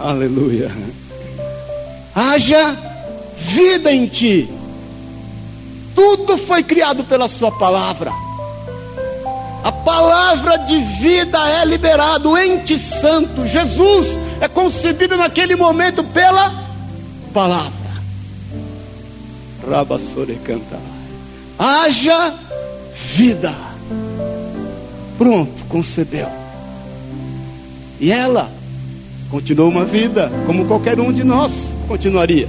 [0.00, 0.70] Aleluia.
[2.14, 2.74] Haja
[3.36, 4.48] vida em ti.
[5.94, 8.10] Tudo foi criado pela Sua palavra.
[9.62, 16.50] A palavra de vida é liberada, o ente santo, Jesus, é concebido naquele momento pela
[17.34, 17.70] palavra.
[19.68, 20.78] Rabassore canta.
[21.58, 22.34] Haja
[23.14, 23.54] vida.
[25.18, 26.28] Pronto, concebeu.
[28.00, 28.50] E ela
[29.30, 31.52] continuou uma vida como qualquer um de nós
[31.86, 32.48] continuaria.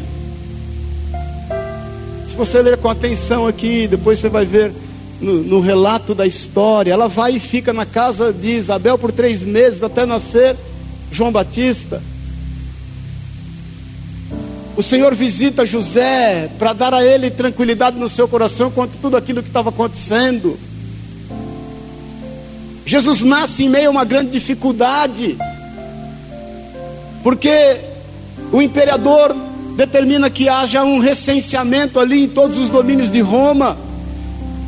[2.28, 4.72] Se você ler com atenção aqui, depois você vai ver
[5.20, 6.92] no, no, relato da história.
[6.92, 10.56] Ela vai e fica na casa de Isabel por três meses até nascer
[11.12, 12.02] João Batista.
[14.76, 19.44] O Senhor visita José para dar a ele tranquilidade no seu coração quanto tudo aquilo
[19.44, 20.58] que estava acontecendo.
[22.86, 25.38] Jesus nasce em meio a uma grande dificuldade,
[27.24, 27.78] porque
[28.52, 29.36] o imperador
[29.76, 33.78] determina que haja um recenseamento ali em todos os domínios de Roma.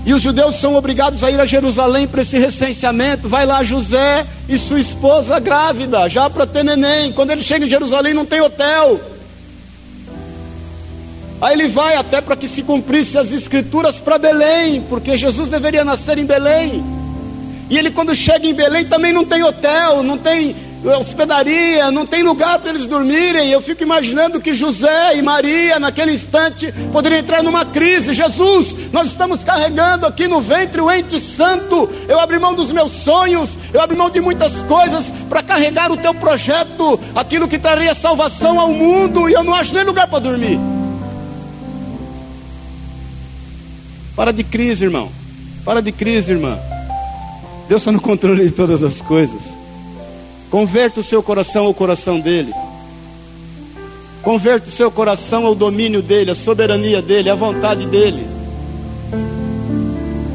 [0.06, 3.30] E os judeus são obrigados a ir a Jerusalém para esse recenseamento.
[3.30, 7.12] Vai lá José e sua esposa grávida, já para ter neném.
[7.14, 9.00] Quando ele chega em Jerusalém, não tem hotel.
[11.42, 15.84] Aí ele vai até para que se cumprisse as escrituras para Belém, porque Jesus deveria
[15.84, 16.84] nascer em Belém.
[17.70, 22.24] E ele, quando chega em Belém, também não tem hotel, não tem hospedaria, não tem
[22.24, 23.50] lugar para eles dormirem.
[23.50, 28.14] Eu fico imaginando que José e Maria, naquele instante, poderiam entrar numa crise.
[28.14, 31.90] Jesus, nós estamos carregando aqui no ventre o ente santo.
[32.08, 35.98] Eu abri mão dos meus sonhos, eu abri mão de muitas coisas para carregar o
[35.98, 40.20] teu projeto, aquilo que traria salvação ao mundo, e eu não acho nem lugar para
[40.20, 40.60] dormir.
[44.16, 45.10] Para de crise, irmão.
[45.66, 46.60] Para de crise, irmã.
[47.68, 49.63] Deus está no controle de todas as coisas.
[50.54, 52.54] Converta o seu coração ao coração dele.
[54.22, 58.24] Converta o seu coração ao domínio dele, à soberania dele, à vontade dele.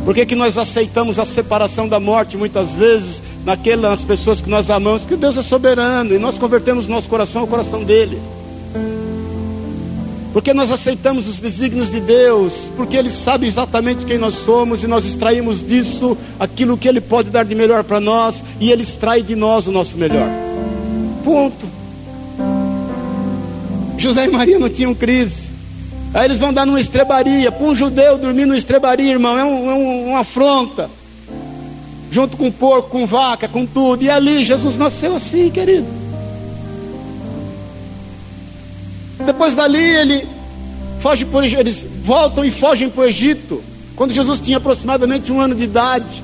[0.04, 4.70] Por que, que nós aceitamos a separação da morte muitas vezes naquelas pessoas que nós
[4.70, 5.02] amamos?
[5.02, 8.20] Porque Deus é soberano e nós convertemos nosso coração ao coração dele.
[10.32, 14.86] Porque nós aceitamos os desígnios de Deus, porque Ele sabe exatamente quem nós somos e
[14.86, 19.22] nós extraímos disso aquilo que Ele pode dar de melhor para nós e Ele extrai
[19.22, 20.28] de nós o nosso melhor.
[21.24, 21.66] Ponto.
[23.96, 25.48] José e Maria não tinham crise.
[26.14, 27.50] Aí eles vão dar numa estrebaria.
[27.50, 30.90] Para um judeu dormir numa estrebaria, irmão, é, um, é um, uma afronta.
[32.10, 34.02] Junto com porco, com vaca, com tudo.
[34.04, 35.86] E ali Jesus nasceu assim, querido.
[39.24, 40.26] Depois dali ele
[41.00, 43.62] foge por eles voltam e fogem para o Egito,
[43.94, 46.22] quando Jesus tinha aproximadamente um ano de idade,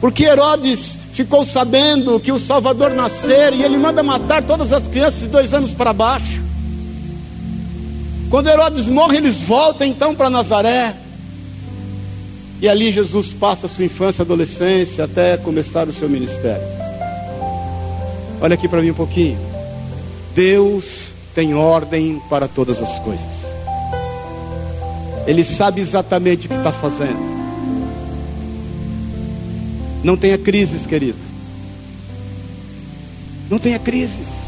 [0.00, 5.20] porque Herodes ficou sabendo que o Salvador nascer e ele manda matar todas as crianças
[5.20, 6.40] de dois anos para baixo.
[8.30, 10.94] Quando Herodes morre, eles voltam então para Nazaré.
[12.62, 16.62] E ali Jesus passa a sua infância, adolescência, até começar o seu ministério.
[18.40, 19.38] Olha aqui para mim um pouquinho.
[20.34, 23.26] Deus tem ordem para todas as coisas.
[25.26, 27.30] Ele sabe exatamente o que está fazendo.
[30.02, 31.18] Não tenha crises, querido.
[33.50, 34.40] Não tenha crises.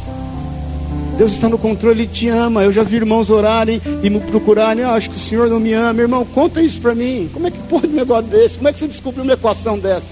[1.17, 2.63] Deus está no controle, Ele te ama.
[2.63, 4.83] Eu já vi irmãos orarem e me procurarem.
[4.83, 6.01] Ah, acho que o Senhor não me ama.
[6.01, 7.29] Irmão, conta isso para mim.
[7.31, 8.57] Como é que pode um negócio desse?
[8.57, 10.07] Como é que você descobriu uma equação dessa?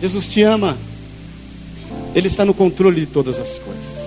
[0.00, 0.76] Jesus te ama.
[2.14, 4.02] Ele está no controle de todas as coisas.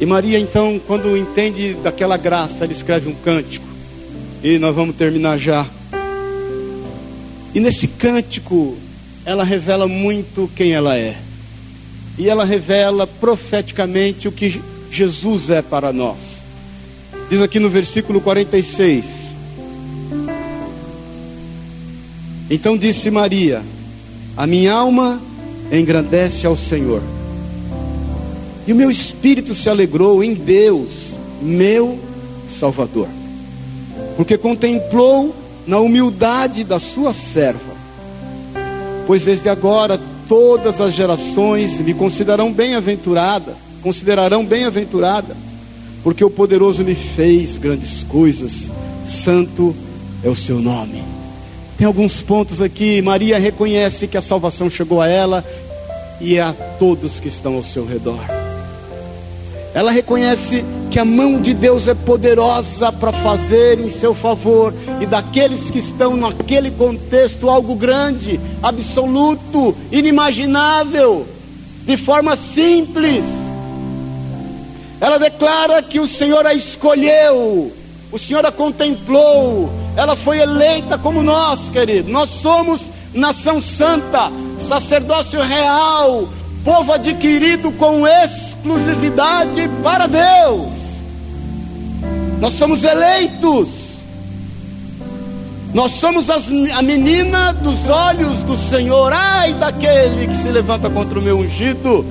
[0.00, 3.66] E Maria, então, quando entende daquela graça, ela escreve um cântico.
[4.42, 5.66] E nós vamos terminar já.
[7.54, 8.76] E nesse cântico,
[9.24, 11.16] ela revela muito quem ela é.
[12.16, 14.60] E ela revela profeticamente o que
[14.90, 16.18] Jesus é para nós.
[17.28, 19.04] Diz aqui no versículo 46.
[22.50, 23.62] Então disse Maria:
[24.36, 25.20] A minha alma
[25.72, 27.02] engrandece ao Senhor,
[28.66, 31.98] e o meu espírito se alegrou em Deus, meu
[32.50, 33.08] Salvador,
[34.16, 35.34] porque contemplou
[35.66, 37.74] na humildade da sua serva,
[39.06, 45.36] pois desde agora todas as gerações me considerarão bem-aventurada, considerarão bem-aventurada,
[46.02, 48.70] porque o poderoso me fez grandes coisas,
[49.08, 49.74] santo
[50.22, 51.02] é o seu nome.
[51.76, 55.44] Tem alguns pontos aqui, Maria reconhece que a salvação chegou a ela
[56.20, 58.20] e a todos que estão ao seu redor.
[59.72, 65.06] Ela reconhece que a mão de Deus é poderosa para fazer em seu favor e
[65.06, 71.24] daqueles que estão naquele contexto algo grande, absoluto, inimaginável,
[71.86, 73.24] de forma simples.
[75.00, 77.72] Ela declara que o Senhor a escolheu,
[78.10, 82.10] o Senhor a contemplou, ela foi eleita como nós, querido.
[82.10, 84.30] Nós somos nação santa,
[84.60, 86.28] sacerdócio real,
[86.64, 90.72] povo adquirido com exclusividade para Deus.
[92.40, 93.68] Nós somos eleitos.
[95.74, 99.12] Nós somos as, a menina dos olhos do Senhor.
[99.12, 102.04] Ai daquele que se levanta contra o meu ungido.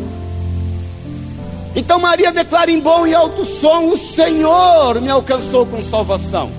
[1.75, 6.58] Então Maria declara em bom e alto som: O Senhor me alcançou com salvação.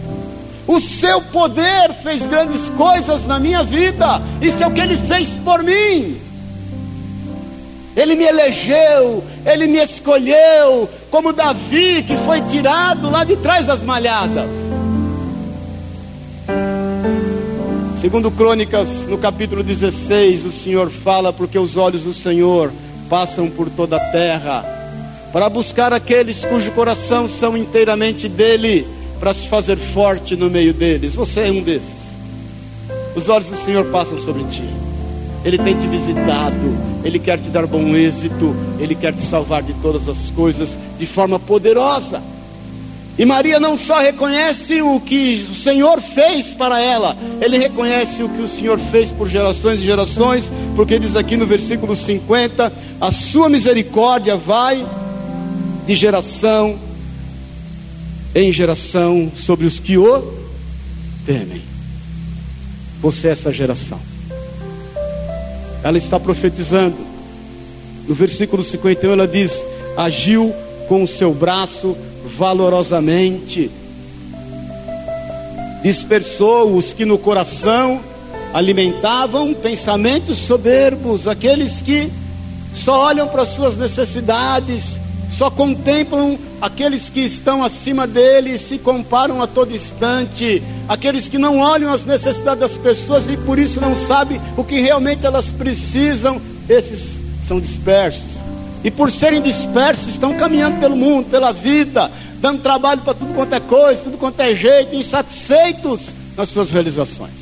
[0.71, 4.23] O seu poder fez grandes coisas na minha vida.
[4.41, 6.17] Isso é o que ele fez por mim.
[7.97, 13.83] Ele me elegeu, ele me escolheu, como Davi que foi tirado lá de trás das
[13.83, 14.49] malhadas.
[18.01, 22.71] Segundo Crônicas, no capítulo 16, o Senhor fala porque os olhos do Senhor
[23.09, 24.65] passam por toda a terra
[25.33, 28.87] para buscar aqueles cujo coração são inteiramente dele,
[29.21, 31.15] para se fazer forte no meio deles.
[31.15, 32.01] Você é um desses.
[33.15, 34.65] Os olhos do Senhor passam sobre ti.
[35.45, 39.75] Ele tem te visitado, Ele quer te dar bom êxito, Ele quer te salvar de
[39.75, 42.23] todas as coisas de forma poderosa.
[43.19, 48.29] E Maria não só reconhece o que o Senhor fez para ela, ele reconhece o
[48.31, 53.13] que o Senhor fez por gerações e gerações, porque diz aqui no versículo 50: a
[53.13, 54.87] sua misericórdia vai
[55.87, 56.79] de geração
[58.35, 60.35] em geração sobre os que o
[61.27, 61.63] temem.
[63.01, 63.99] Você é essa geração
[65.83, 66.97] ela está profetizando.
[68.07, 69.65] No versículo 51 ela diz:
[69.97, 70.55] agiu
[70.89, 71.97] com o seu braço
[72.37, 73.71] valorosamente,
[75.83, 78.01] dispersou os que no coração
[78.53, 82.11] alimentavam pensamentos soberbos, aqueles que
[82.75, 85.00] só olham para as suas necessidades,
[85.41, 91.39] só contemplam aqueles que estão acima dele e se comparam a todo instante, aqueles que
[91.39, 95.51] não olham as necessidades das pessoas e por isso não sabem o que realmente elas
[95.51, 96.39] precisam,
[96.69, 97.19] esses
[97.49, 98.29] são dispersos.
[98.85, 103.55] E por serem dispersos, estão caminhando pelo mundo, pela vida, dando trabalho para tudo quanto
[103.55, 107.33] é coisa, tudo quanto é jeito, insatisfeitos nas suas realizações.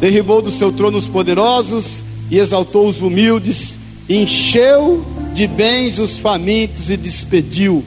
[0.00, 3.76] Derribou do seu trono os poderosos e exaltou os humildes,
[4.08, 7.84] encheu de bens os famintos e despediu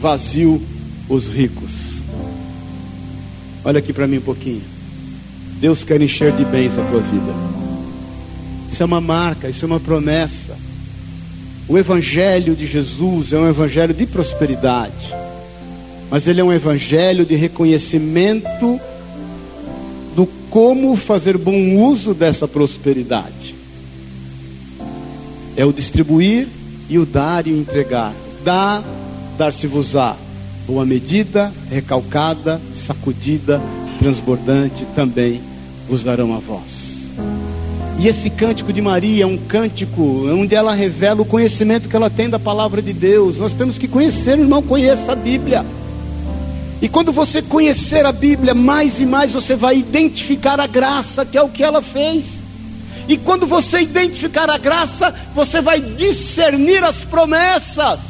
[0.00, 0.62] vazio
[1.08, 2.00] os ricos.
[3.64, 4.62] Olha aqui para mim um pouquinho.
[5.60, 7.34] Deus quer encher de bens a tua vida.
[8.70, 10.56] Isso é uma marca, isso é uma promessa.
[11.66, 15.12] O Evangelho de Jesus é um Evangelho de prosperidade,
[16.08, 18.80] mas ele é um Evangelho de reconhecimento
[20.14, 23.56] do como fazer bom uso dessa prosperidade.
[25.56, 26.46] É o distribuir
[26.88, 28.12] e o dar e o entregar.
[28.44, 28.82] Dá,
[29.38, 30.16] dar-se-vos-á.
[30.66, 33.60] Boa medida, recalcada, sacudida,
[33.98, 35.40] transbordante, também
[35.88, 37.10] vos darão a vós.
[37.98, 42.10] E esse cântico de Maria é um cântico onde ela revela o conhecimento que ela
[42.10, 43.38] tem da palavra de Deus.
[43.38, 45.64] Nós temos que conhecer, irmão, conheça a Bíblia.
[46.82, 51.38] E quando você conhecer a Bíblia mais e mais, você vai identificar a graça, que
[51.38, 52.43] é o que ela fez.
[53.06, 58.00] E quando você identificar a graça, você vai discernir as promessas.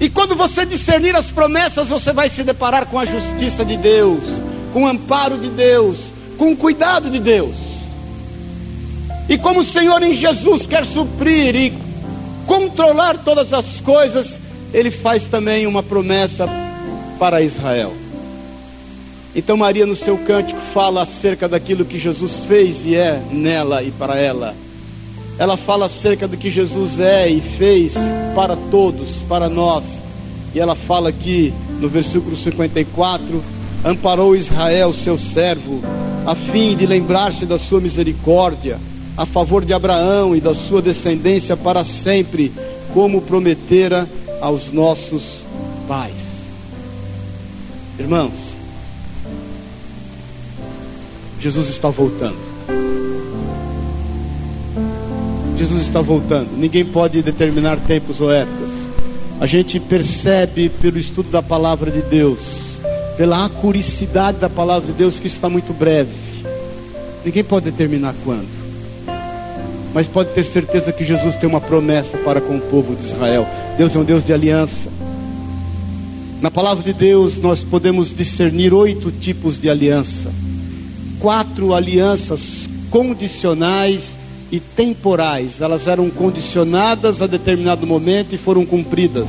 [0.00, 4.22] E quando você discernir as promessas, você vai se deparar com a justiça de Deus,
[4.72, 5.98] com o amparo de Deus,
[6.38, 7.54] com o cuidado de Deus.
[9.28, 11.72] E como o Senhor em Jesus quer suprir e
[12.46, 14.38] controlar todas as coisas,
[14.72, 16.48] ele faz também uma promessa
[17.18, 17.92] para Israel.
[19.38, 23.92] Então Maria no seu cântico fala acerca daquilo que Jesus fez e é nela e
[23.92, 24.52] para ela.
[25.38, 27.94] Ela fala acerca do que Jesus é e fez
[28.34, 29.84] para todos, para nós.
[30.52, 33.40] E ela fala aqui no versículo 54:
[33.84, 35.82] amparou Israel, seu servo,
[36.26, 38.76] a fim de lembrar-se da sua misericórdia
[39.16, 42.52] a favor de Abraão e da sua descendência para sempre,
[42.92, 44.08] como prometera
[44.40, 45.44] aos nossos
[45.86, 46.26] pais.
[48.00, 48.57] Irmãos,
[51.40, 52.36] Jesus está voltando.
[55.56, 56.56] Jesus está voltando.
[56.56, 58.70] Ninguém pode determinar tempos ou épocas.
[59.40, 62.78] A gente percebe pelo estudo da palavra de Deus,
[63.16, 66.10] pela acuricidade da palavra de Deus, que isso está muito breve.
[67.24, 68.48] Ninguém pode determinar quando.
[69.94, 73.46] Mas pode ter certeza que Jesus tem uma promessa para com o povo de Israel.
[73.76, 74.88] Deus é um Deus de aliança.
[76.40, 80.30] Na palavra de Deus, nós podemos discernir oito tipos de aliança:
[81.20, 84.16] quatro alianças condicionais
[84.50, 85.60] e temporais.
[85.60, 89.28] Elas eram condicionadas a determinado momento e foram cumpridas.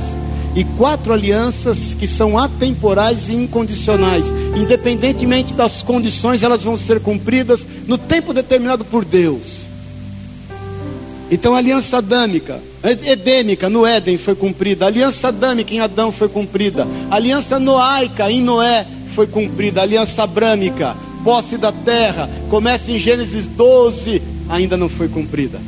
[0.54, 4.26] E quatro alianças que são atemporais e incondicionais.
[4.56, 9.60] Independentemente das condições, elas vão ser cumpridas no tempo determinado por Deus.
[11.30, 16.28] Então a aliança adâmica, edêmica no Éden foi cumprida, a aliança adâmica em Adão foi
[16.28, 18.84] cumprida, a aliança noaica em Noé
[19.14, 25.08] foi cumprida, a aliança abrâmica, posse da terra, começa em Gênesis 12, ainda não foi
[25.08, 25.58] cumprida.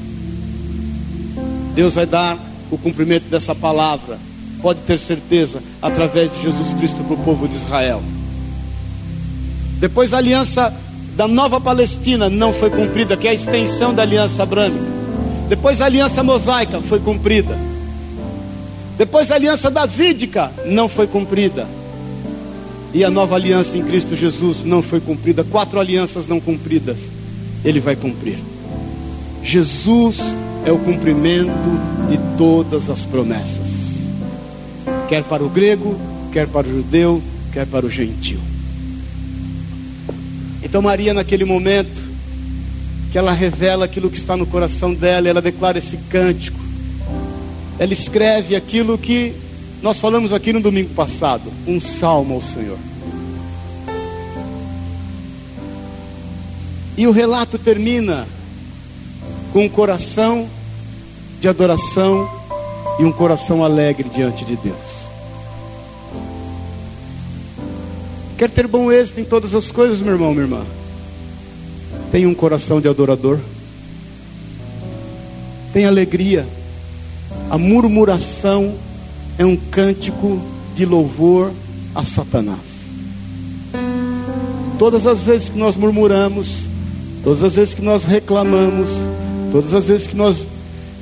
[1.74, 2.38] Deus vai dar
[2.70, 4.18] o cumprimento dessa palavra,
[4.60, 8.02] pode ter certeza, através de Jesus Cristo para o povo de Israel.
[9.78, 10.72] Depois a aliança
[11.16, 14.84] da nova Palestina não foi cumprida, que é a extensão da aliança abrâmica.
[15.48, 17.58] Depois a aliança mosaica foi cumprida.
[18.96, 21.66] Depois a aliança davídica não foi cumprida.
[22.94, 25.42] E a nova aliança em Cristo Jesus não foi cumprida.
[25.42, 26.98] Quatro alianças não cumpridas.
[27.64, 28.38] Ele vai cumprir.
[29.42, 30.18] Jesus
[30.66, 31.50] é o cumprimento
[32.10, 33.66] de todas as promessas.
[35.08, 35.98] Quer para o grego,
[36.32, 37.22] quer para o judeu,
[37.52, 38.38] quer para o gentil.
[40.62, 42.02] Então Maria naquele momento
[43.10, 46.58] que ela revela aquilo que está no coração dela, ela declara esse cântico.
[47.78, 49.34] Ela escreve aquilo que
[49.82, 52.78] nós falamos aqui no domingo passado, um salmo ao Senhor.
[56.96, 58.28] E o relato termina
[59.52, 60.48] com um coração
[61.40, 62.30] de adoração
[63.00, 65.02] e um coração alegre diante de Deus.
[68.38, 70.64] Quer ter bom êxito em todas as coisas, meu irmão, minha irmã?
[72.12, 73.40] Tem um coração de adorador.
[75.72, 76.46] Tem alegria.
[77.50, 78.74] A murmuração
[79.38, 80.40] é um cântico
[80.74, 81.52] de louvor
[81.94, 82.58] a Satanás.
[84.78, 86.66] Todas as vezes que nós murmuramos,
[87.22, 88.88] todas as vezes que nós reclamamos,
[89.52, 90.46] todas as vezes que nós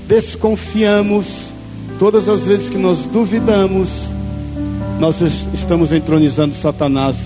[0.07, 1.53] desconfiamos,
[1.99, 4.11] todas as vezes que nós duvidamos,
[4.99, 5.21] nós
[5.55, 7.17] estamos entronizando Satanás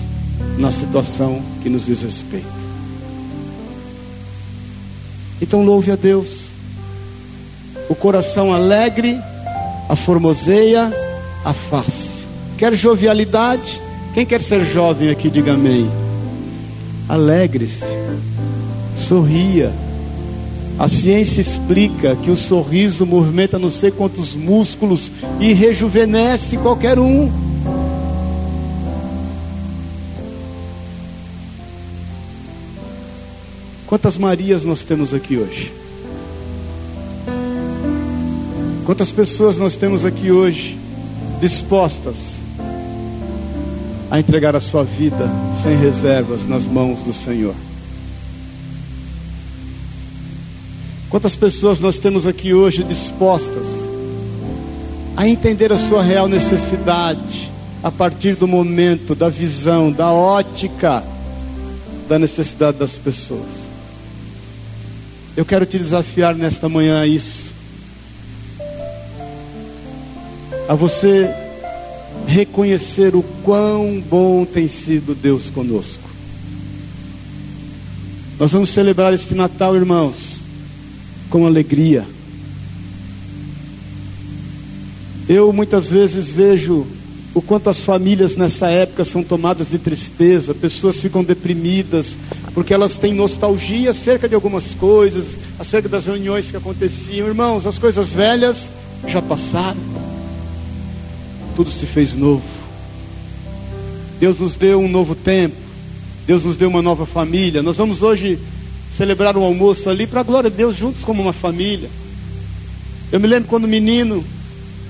[0.57, 2.45] na situação que nos diz respeito.
[5.41, 6.45] Então louve a Deus.
[7.89, 9.19] O coração alegre,
[9.87, 10.91] a formoseia,
[11.43, 12.25] a face.
[12.57, 13.81] Quer jovialidade?
[14.13, 15.89] Quem quer ser jovem aqui, diga amém.
[17.07, 17.85] Alegre-se,
[18.97, 19.73] sorria.
[20.77, 27.31] A ciência explica que o sorriso movimenta não sei quantos músculos e rejuvenesce qualquer um.
[33.87, 35.84] Quantas Marias nós temos aqui hoje?
[38.85, 40.77] Quantas pessoas nós temos aqui hoje
[41.41, 42.35] dispostas
[44.11, 45.27] a entregar a sua vida
[45.63, 47.55] sem reservas nas mãos do Senhor?
[51.09, 53.65] Quantas pessoas nós temos aqui hoje dispostas
[55.17, 57.49] a entender a sua real necessidade
[57.81, 61.03] a partir do momento, da visão, da ótica
[62.07, 63.49] da necessidade das pessoas?
[65.35, 67.44] Eu quero te desafiar nesta manhã a isso.
[70.67, 71.29] A você
[72.25, 76.09] reconhecer o quão bom tem sido Deus conosco.
[78.39, 80.41] Nós vamos celebrar este Natal, irmãos,
[81.29, 82.05] com alegria.
[85.29, 86.85] Eu muitas vezes vejo
[87.33, 92.17] o quanto as famílias nessa época são tomadas de tristeza, pessoas ficam deprimidas,
[92.53, 97.27] porque elas têm nostalgia acerca de algumas coisas, acerca das reuniões que aconteciam.
[97.27, 98.69] Irmãos, as coisas velhas
[99.07, 99.77] já passaram,
[101.55, 102.43] tudo se fez novo.
[104.19, 105.55] Deus nos deu um novo tempo,
[106.25, 107.61] Deus nos deu uma nova família.
[107.63, 108.39] Nós vamos hoje
[108.95, 111.89] celebrar um almoço ali para a glória de Deus, juntos como uma família.
[113.11, 114.23] Eu me lembro quando menino,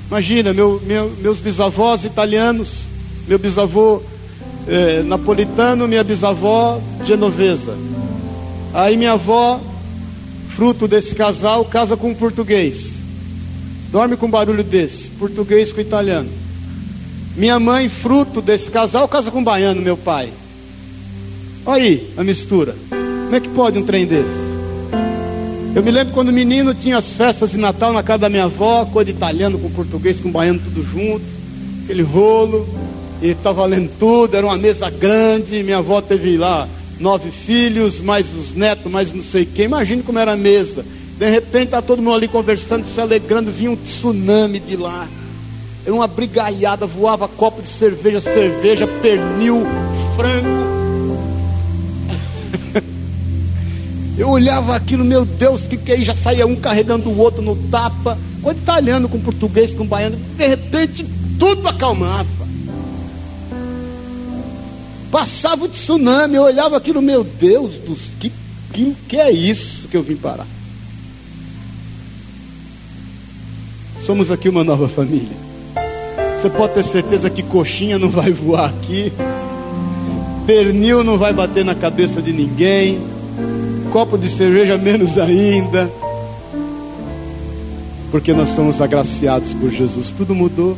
[0.07, 2.88] Imagina, meu, meu, meus bisavós italianos,
[3.28, 4.03] meu bisavô
[4.68, 7.76] eh, napolitano, minha bisavó genovesa.
[8.72, 9.59] Aí minha avó,
[10.55, 12.93] fruto desse casal, casa com um português.
[13.91, 16.30] Dorme com um barulho desse, português com italiano.
[17.36, 20.30] Minha mãe, fruto desse casal, casa com um baiano, meu pai.
[21.66, 22.74] Olha aí a mistura.
[22.90, 24.46] Como é que pode um trem desse?
[25.76, 28.86] Eu me lembro quando menino tinha as festas de Natal na casa da minha avó,
[28.86, 31.26] coisa de italiano com português, com baiano tudo junto,
[31.84, 32.66] aquele rolo,
[33.22, 38.34] e estava valendo tudo, era uma mesa grande, minha avó teve lá nove filhos, mais
[38.34, 40.86] os netos, mais não sei quem, imagine como era a mesa.
[41.18, 45.06] De repente está todo mundo ali conversando, se alegrando, vinha um tsunami de lá.
[45.86, 49.64] Era uma brigaiada, voava copo de cerveja, cerveja, pernil,
[50.16, 50.66] frango.
[54.18, 55.98] Eu olhava aquilo, meu Deus, que que é?
[55.98, 60.18] Já saía um carregando o outro no tapa, com italiano, com português, com baiano.
[60.36, 61.06] De repente,
[61.38, 62.26] tudo acalmava.
[65.12, 68.34] Passava o tsunami, eu olhava aquilo, meu Deus, dos, que,
[68.74, 70.48] que, que é isso que eu vim parar?
[74.04, 75.45] Somos aqui uma nova família.
[76.46, 79.12] Você pode ter certeza que coxinha não vai voar aqui,
[80.46, 83.00] pernil não vai bater na cabeça de ninguém
[83.91, 85.89] copo de cerveja menos ainda.
[88.12, 90.12] Porque nós somos agraciados por Jesus.
[90.12, 90.78] Tudo mudou.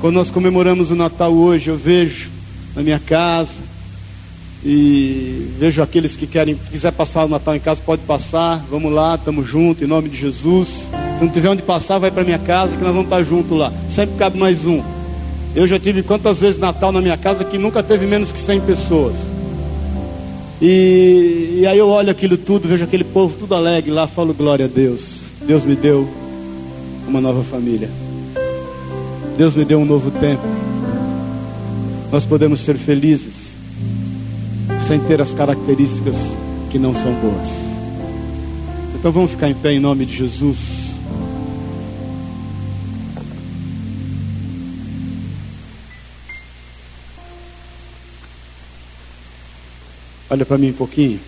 [0.00, 2.30] Quando nós comemoramos o Natal hoje, eu vejo
[2.76, 3.58] na minha casa
[4.64, 8.64] e vejo aqueles que querem, quiser passar o Natal em casa, pode passar.
[8.70, 10.88] Vamos lá, estamos juntos, em nome de Jesus.
[11.18, 13.72] Se não tiver onde passar, vai para minha casa que nós vamos estar juntos lá.
[13.90, 14.80] Sempre cabe mais um.
[15.52, 18.60] Eu já tive quantas vezes Natal na minha casa que nunca teve menos que 100
[18.60, 19.16] pessoas.
[20.62, 24.66] E, e aí eu olho aquilo tudo, vejo aquele povo tudo alegre lá, falo glória
[24.66, 25.22] a Deus.
[25.44, 26.08] Deus me deu
[27.08, 27.90] uma nova família.
[29.36, 30.42] Deus me deu um novo tempo.
[32.12, 33.48] Nós podemos ser felizes
[34.86, 36.14] sem ter as características
[36.70, 37.50] que não são boas.
[38.94, 40.87] Então vamos ficar em pé em nome de Jesus.
[50.30, 51.20] Olha para mim um pouquinho.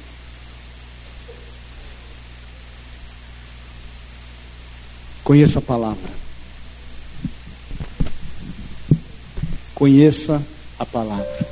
[5.24, 6.10] Conheça a palavra.
[9.74, 10.42] Conheça
[10.78, 11.46] a palavra.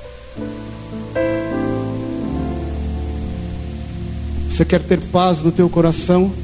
[4.50, 6.34] Você quer ter paz no teu coração?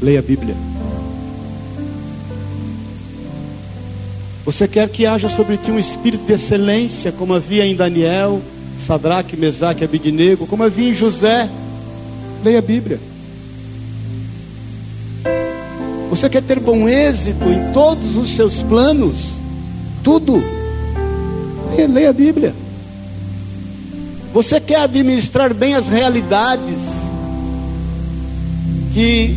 [0.00, 0.56] Leia a Bíblia.
[4.44, 8.42] Você quer que haja sobre ti um espírito de excelência, como havia em Daniel,
[8.86, 11.48] Sadraque, Mesaque, Abidnego, como havia em José.
[12.44, 12.98] Leia a Bíblia.
[16.10, 19.16] Você quer ter bom êxito em todos os seus planos?
[20.02, 20.42] Tudo.
[21.70, 22.54] Leia, leia a Bíblia.
[24.34, 26.76] Você quer administrar bem as realidades
[28.92, 29.36] que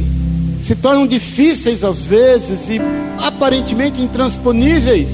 [0.64, 2.82] se tornam difíceis às vezes e
[3.20, 5.10] aparentemente intransponíveis?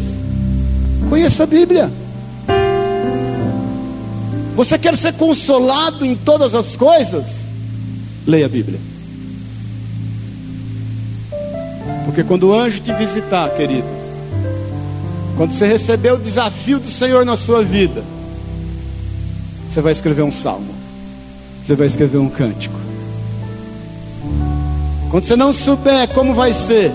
[1.10, 1.92] Conheça a Bíblia.
[4.56, 7.26] Você quer ser consolado em todas as coisas?
[8.28, 8.80] Leia a Bíblia.
[12.06, 13.88] Porque quando o anjo te visitar, querido,
[15.38, 18.04] quando você receber o desafio do Senhor na sua vida,
[19.72, 20.74] você vai escrever um salmo,
[21.66, 22.76] você vai escrever um cântico.
[25.10, 26.92] Quando você não souber como vai ser,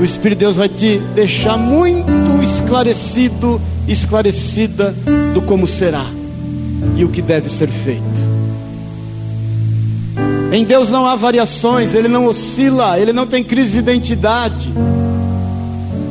[0.00, 2.10] o Espírito de Deus vai te deixar muito
[2.42, 4.92] esclarecido, esclarecida
[5.32, 6.21] do como será
[6.96, 8.32] e o que deve ser feito.
[10.52, 14.70] Em Deus não há variações, Ele não oscila, Ele não tem crise de identidade.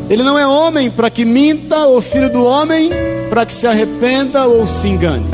[0.09, 2.89] Ele não é homem para que minta, ou filho do homem
[3.29, 5.25] para que se arrependa ou se engane.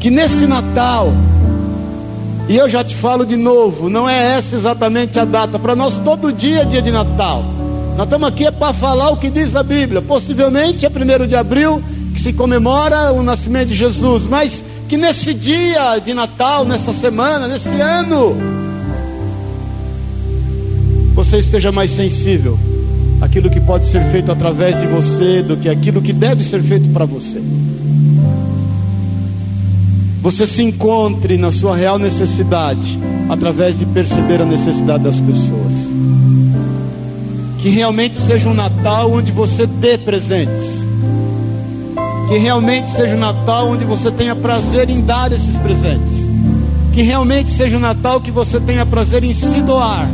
[0.00, 1.12] Que nesse Natal
[2.48, 5.58] E eu já te falo de novo, não é essa exatamente a data.
[5.58, 7.42] Para nós todo dia é dia de Natal.
[7.96, 10.02] Nós estamos aqui é para falar o que diz a Bíblia.
[10.02, 11.82] Possivelmente é 1 de abril
[12.24, 17.78] se comemora o nascimento de Jesus, mas que nesse dia de Natal, nessa semana, nesse
[17.82, 18.34] ano,
[21.14, 22.58] você esteja mais sensível
[23.20, 26.88] àquilo que pode ser feito através de você do que aquilo que deve ser feito
[26.94, 27.42] para você
[30.22, 32.98] você se encontre na sua real necessidade,
[33.28, 35.72] através de perceber a necessidade das pessoas.
[37.58, 40.83] Que realmente seja um Natal onde você dê presentes.
[42.28, 46.24] Que realmente seja um Natal onde você tenha prazer em dar esses presentes.
[46.92, 50.08] Que realmente seja um Natal que você tenha prazer em se doar.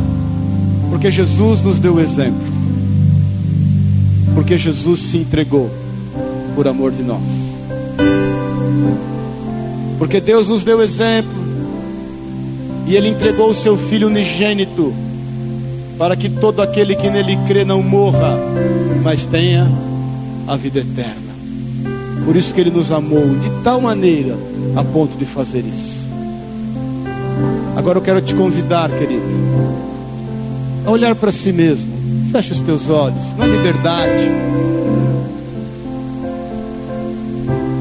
[0.89, 2.51] Porque Jesus nos deu o exemplo.
[4.35, 5.69] Porque Jesus se entregou
[6.55, 7.21] por amor de nós.
[9.97, 11.31] Porque Deus nos deu exemplo.
[12.87, 14.93] E Ele entregou o seu Filho unigênito.
[15.97, 18.37] Para que todo aquele que nele crê não morra,
[19.03, 19.69] mas tenha
[20.47, 21.30] a vida eterna.
[22.25, 24.37] Por isso que Ele nos amou de tal maneira
[24.75, 26.07] a ponto de fazer isso.
[27.75, 29.23] Agora eu quero te convidar, querido,
[30.85, 31.91] a olhar para si mesmo.
[32.31, 34.29] Feche os teus olhos na liberdade.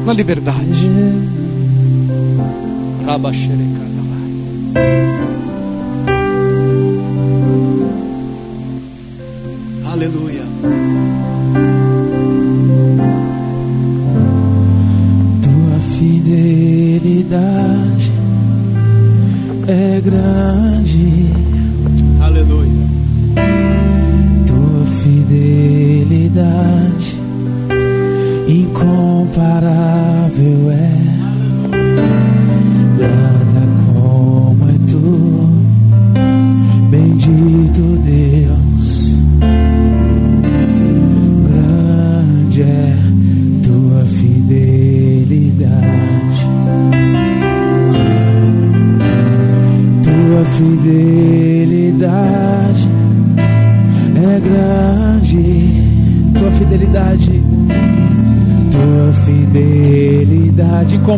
[0.06, 0.88] Na liberdade.
[9.92, 10.42] Aleluia.
[16.00, 17.30] Fidelidade
[19.68, 21.28] é grande.
[22.22, 22.86] Aleluia.
[24.46, 26.89] Tua fidelidade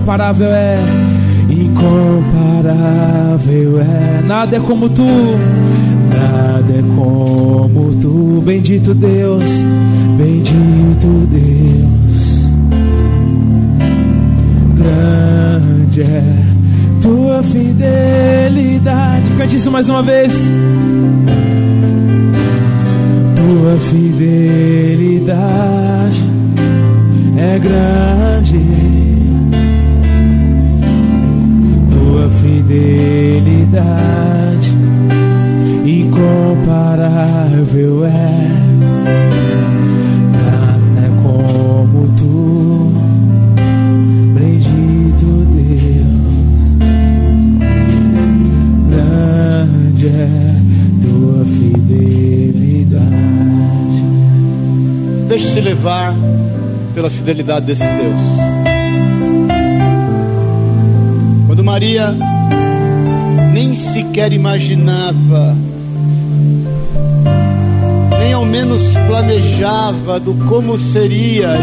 [0.02, 0.78] incomparável é,
[1.48, 2.10] incomparável
[3.80, 4.20] é.
[4.26, 5.06] Nada é como tu,
[6.10, 8.42] nada é como tu.
[8.44, 9.44] Bendito Deus,
[10.18, 12.50] bendito Deus.
[14.76, 16.24] Grande é
[17.00, 19.30] tua fidelidade.
[19.38, 20.32] Cante isso mais uma vez.
[23.36, 25.12] Tua fidelidade
[27.36, 29.11] é grande.
[32.72, 34.72] Fidelidade
[35.84, 38.32] incomparável é.
[55.28, 56.14] Deixe-se levar
[56.94, 58.20] pela fidelidade desse Deus.
[61.46, 62.14] Quando Maria
[63.72, 65.56] nem sequer imaginava,
[68.18, 71.56] nem ao menos planejava do como seria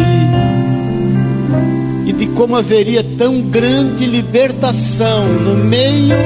[2.05, 6.17] e, e de como haveria tão grande libertação no meio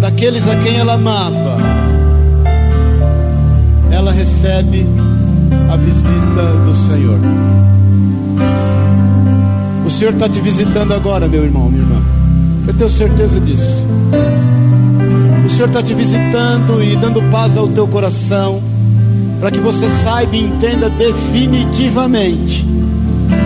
[0.00, 1.58] daqueles a quem ela amava,
[3.90, 4.86] ela recebe
[5.70, 7.18] a visita do Senhor.
[9.84, 12.21] O Senhor está te visitando agora, meu irmão, minha irmã.
[12.66, 13.86] Eu tenho certeza disso.
[15.44, 18.62] O Senhor está te visitando e dando paz ao teu coração,
[19.40, 22.64] para que você saiba e entenda definitivamente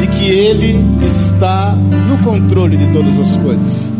[0.01, 3.93] de que Ele está no controle de todas as coisas.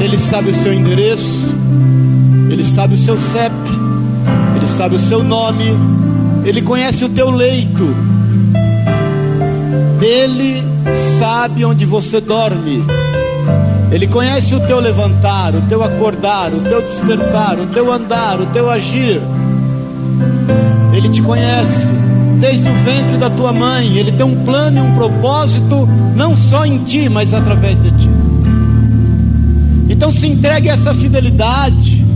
[0.00, 1.54] Ele sabe o seu endereço,
[2.50, 3.54] Ele sabe o seu CEP,
[4.56, 5.76] Ele sabe o seu nome,
[6.48, 7.94] ele conhece o teu leito.
[10.00, 10.62] Ele
[11.18, 12.82] sabe onde você dorme.
[13.90, 18.46] Ele conhece o teu levantar, o teu acordar, o teu despertar, o teu andar, o
[18.46, 19.20] teu agir.
[20.92, 21.86] Ele te conhece
[22.38, 23.96] desde o ventre da tua mãe.
[23.96, 28.10] Ele tem um plano e um propósito, não só em ti, mas através de ti.
[29.88, 32.06] Então se entregue a essa fidelidade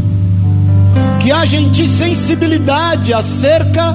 [1.20, 3.94] que haja em ti sensibilidade acerca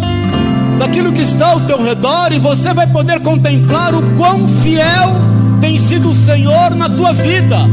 [0.79, 5.77] daquilo que está ao teu redor e você vai poder contemplar o quão fiel tem
[5.77, 7.67] sido o Senhor na tua vida,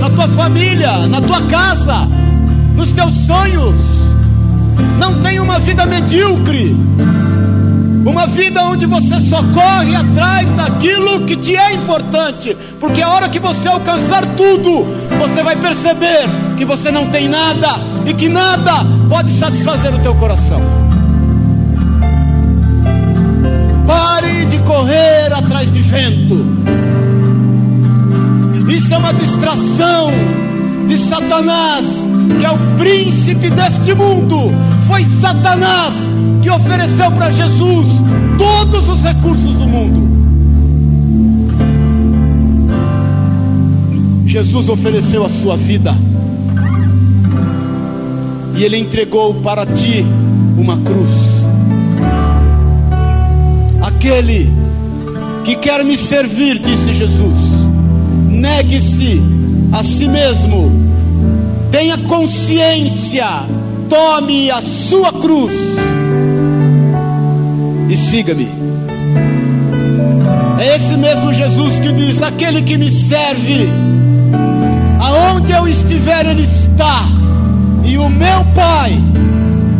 [0.00, 2.06] na tua família, na tua casa,
[2.74, 3.76] nos teus sonhos.
[4.98, 6.76] Não tem uma vida medíocre,
[8.04, 13.28] uma vida onde você só corre atrás daquilo que te é importante, porque a hora
[13.28, 14.86] que você alcançar tudo,
[15.18, 17.68] você vai perceber que você não tem nada
[18.06, 20.60] e que nada pode satisfazer o teu coração.
[23.86, 26.59] Pare de correr atrás de vento.
[28.70, 30.10] Isso é uma distração
[30.88, 31.84] de Satanás,
[32.38, 34.52] que é o príncipe deste mundo.
[34.86, 35.94] Foi Satanás
[36.40, 37.86] que ofereceu para Jesus
[38.38, 40.08] todos os recursos do mundo.
[44.26, 45.94] Jesus ofereceu a sua vida.
[48.56, 50.06] E ele entregou para ti
[50.56, 51.30] uma cruz
[54.00, 54.50] aquele
[55.44, 57.59] que quer me servir, disse Jesus,
[58.40, 59.22] negue-se
[59.72, 60.72] a si mesmo,
[61.70, 63.26] tenha consciência,
[63.88, 65.52] tome a sua cruz
[67.88, 68.48] e siga-me.
[70.58, 73.68] É esse mesmo Jesus que diz: aquele que me serve,
[75.00, 77.04] aonde eu estiver, ele está,
[77.84, 78.98] e o meu Pai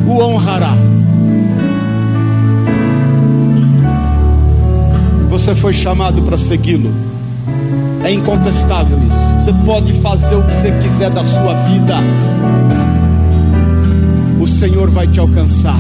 [0.06, 0.74] o honrará.
[5.30, 7.09] Você foi chamado para segui-lo.
[8.04, 9.44] É incontestável isso.
[9.44, 11.96] Você pode fazer o que você quiser da sua vida.
[14.40, 15.76] O Senhor vai te alcançar.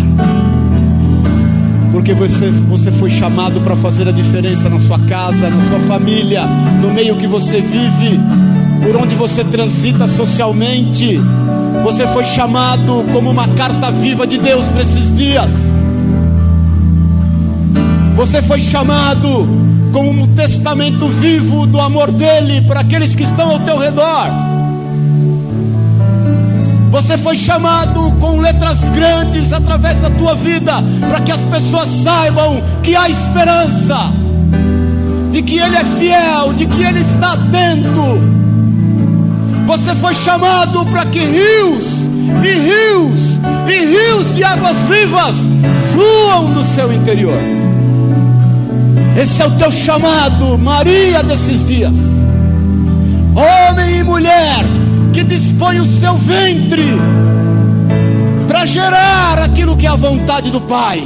[1.92, 6.44] Porque você, você foi chamado para fazer a diferença na sua casa, na sua família,
[6.80, 8.20] no meio que você vive,
[8.84, 11.20] por onde você transita socialmente.
[11.82, 15.50] Você foi chamado como uma carta viva de Deus para esses dias.
[18.14, 19.48] Você foi chamado
[19.92, 24.26] como um testamento vivo do amor dele para aqueles que estão ao teu redor.
[26.90, 30.74] Você foi chamado com letras grandes através da tua vida
[31.08, 34.12] para que as pessoas saibam que há esperança,
[35.30, 38.20] de que Ele é fiel, de que Ele está atento.
[39.66, 42.08] Você foi chamado para que rios
[42.42, 43.38] e rios
[43.68, 45.36] e rios de águas vivas
[45.94, 47.38] fluam do seu interior.
[49.16, 51.96] Esse é o teu chamado, Maria desses dias.
[53.34, 54.64] Homem e mulher
[55.12, 56.96] que dispõe o seu ventre
[58.48, 61.02] para gerar aquilo que é a vontade do Pai.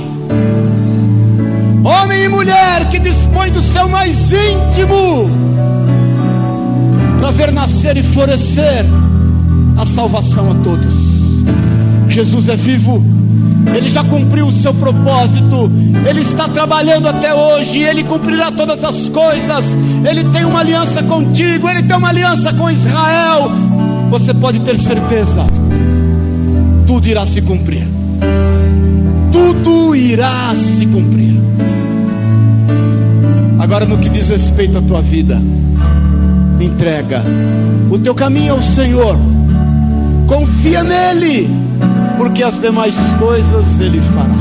[1.84, 5.30] Homem e mulher que dispõe do seu mais íntimo
[7.18, 8.84] para ver nascer e florescer
[9.76, 10.94] a salvação a todos.
[12.08, 13.02] Jesus é vivo
[13.72, 15.70] ele já cumpriu o seu propósito,
[16.08, 19.64] Ele está trabalhando até hoje, Ele cumprirá todas as coisas.
[20.08, 23.50] Ele tem uma aliança contigo, Ele tem uma aliança com Israel.
[24.10, 25.44] Você pode ter certeza,
[26.86, 27.86] tudo irá se cumprir.
[29.32, 31.34] Tudo irá se cumprir.
[33.58, 35.40] Agora, no que diz respeito à tua vida,
[36.60, 37.22] entrega
[37.90, 39.16] o teu caminho ao Senhor,
[40.28, 41.63] confia nele
[42.24, 44.34] porque as demais coisas Ele fará.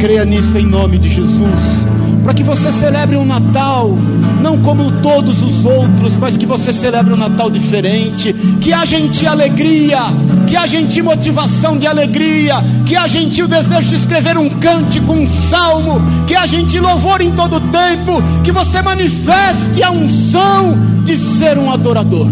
[0.00, 1.86] Creia nisso em nome de Jesus,
[2.24, 3.96] para que você celebre um Natal,
[4.42, 9.28] não como todos os outros, mas que você celebre um Natal diferente, que em ti
[9.28, 10.00] alegria,
[10.48, 15.12] que em ti motivação de alegria, que em ti o desejo de escrever um cântico,
[15.12, 21.16] um salmo, que em ti louvor em todo tempo, que você manifeste a unção de
[21.16, 22.26] ser um adorador,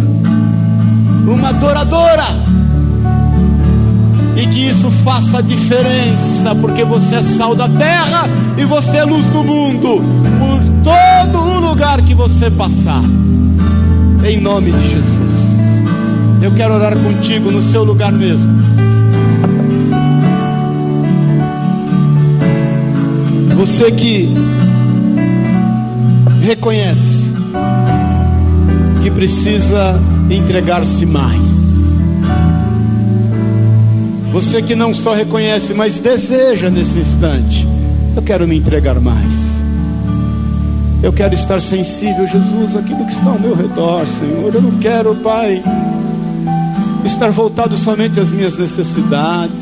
[1.24, 2.41] uma adoradora
[4.36, 9.26] e que isso faça diferença, porque você é sal da terra e você é luz
[9.26, 10.02] do mundo,
[10.38, 13.02] por todo o lugar que você passar,
[14.24, 15.32] em nome de Jesus.
[16.40, 18.50] Eu quero orar contigo no seu lugar mesmo.
[23.56, 24.28] Você que
[26.42, 27.32] reconhece
[29.04, 31.61] que precisa entregar-se mais
[34.32, 37.68] você que não só reconhece, mas deseja nesse instante.
[38.16, 39.34] Eu quero me entregar mais.
[41.02, 44.54] Eu quero estar sensível, Jesus, aquilo que está ao meu redor, Senhor.
[44.54, 45.62] Eu não quero, Pai,
[47.04, 49.52] estar voltado somente às minhas necessidades.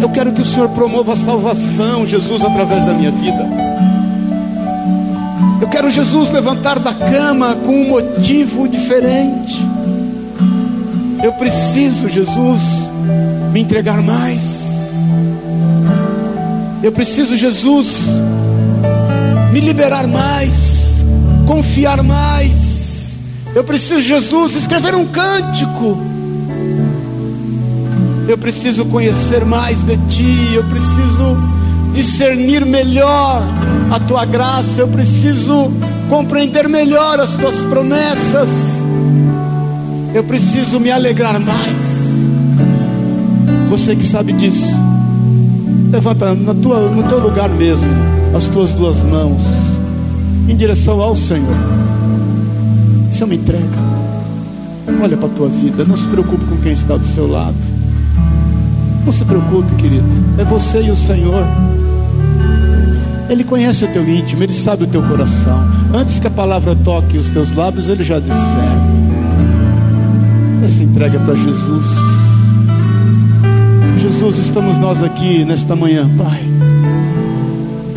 [0.00, 3.46] Eu quero que o Senhor promova a salvação, Jesus, através da minha vida.
[5.60, 9.63] Eu quero Jesus levantar da cama com um motivo diferente.
[11.24, 12.60] Eu preciso, Jesus,
[13.50, 14.42] me entregar mais.
[16.82, 17.96] Eu preciso, Jesus,
[19.50, 21.02] me liberar mais.
[21.46, 22.52] confiar mais.
[23.54, 25.96] Eu preciso, Jesus, escrever um cântico.
[28.28, 30.54] Eu preciso conhecer mais de Ti.
[30.54, 31.38] Eu preciso
[31.94, 33.42] discernir melhor
[33.90, 34.78] a Tua graça.
[34.78, 35.72] Eu preciso
[36.10, 38.83] compreender melhor as Tuas promessas.
[40.14, 41.76] Eu preciso me alegrar mais.
[43.68, 44.72] Você que sabe disso,
[45.90, 47.90] levanta na tua, no teu lugar mesmo
[48.32, 49.42] as tuas duas mãos
[50.48, 51.56] em direção ao Senhor.
[53.10, 53.64] Isso é uma entrega.
[55.02, 57.56] Olha para a tua vida, não se preocupe com quem está do seu lado.
[59.04, 60.06] Não se preocupe, querido.
[60.38, 61.44] É você e o Senhor.
[63.28, 65.58] Ele conhece o teu íntimo, ele sabe o teu coração.
[65.92, 69.03] Antes que a palavra toque os teus lábios, ele já discerne.
[70.64, 71.84] Essa entrega para Jesus.
[73.98, 76.40] Jesus, estamos nós aqui nesta manhã, Pai,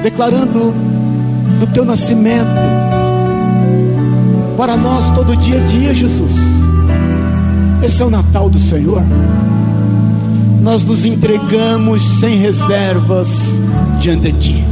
[0.03, 0.74] declarando
[1.61, 2.45] do teu nascimento
[4.57, 6.32] para nós todo dia a dia, Jesus.
[7.82, 9.01] Esse é o Natal do Senhor.
[10.61, 13.30] Nós nos entregamos sem reservas
[14.01, 14.66] diante de Ti.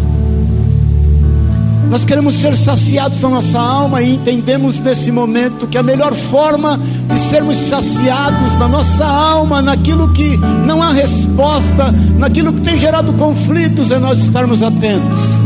[1.89, 6.79] Nós queremos ser saciados na nossa alma e entendemos nesse momento que a melhor forma
[7.11, 13.13] de sermos saciados na nossa alma, naquilo que não há resposta, naquilo que tem gerado
[13.13, 15.45] conflitos, é nós estarmos atentos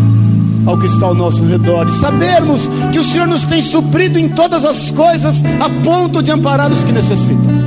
[0.65, 4.29] ao que está ao nosso redor e sabermos que o Senhor nos tem suprido em
[4.29, 7.59] todas as coisas a ponto de amparar os que necessitam.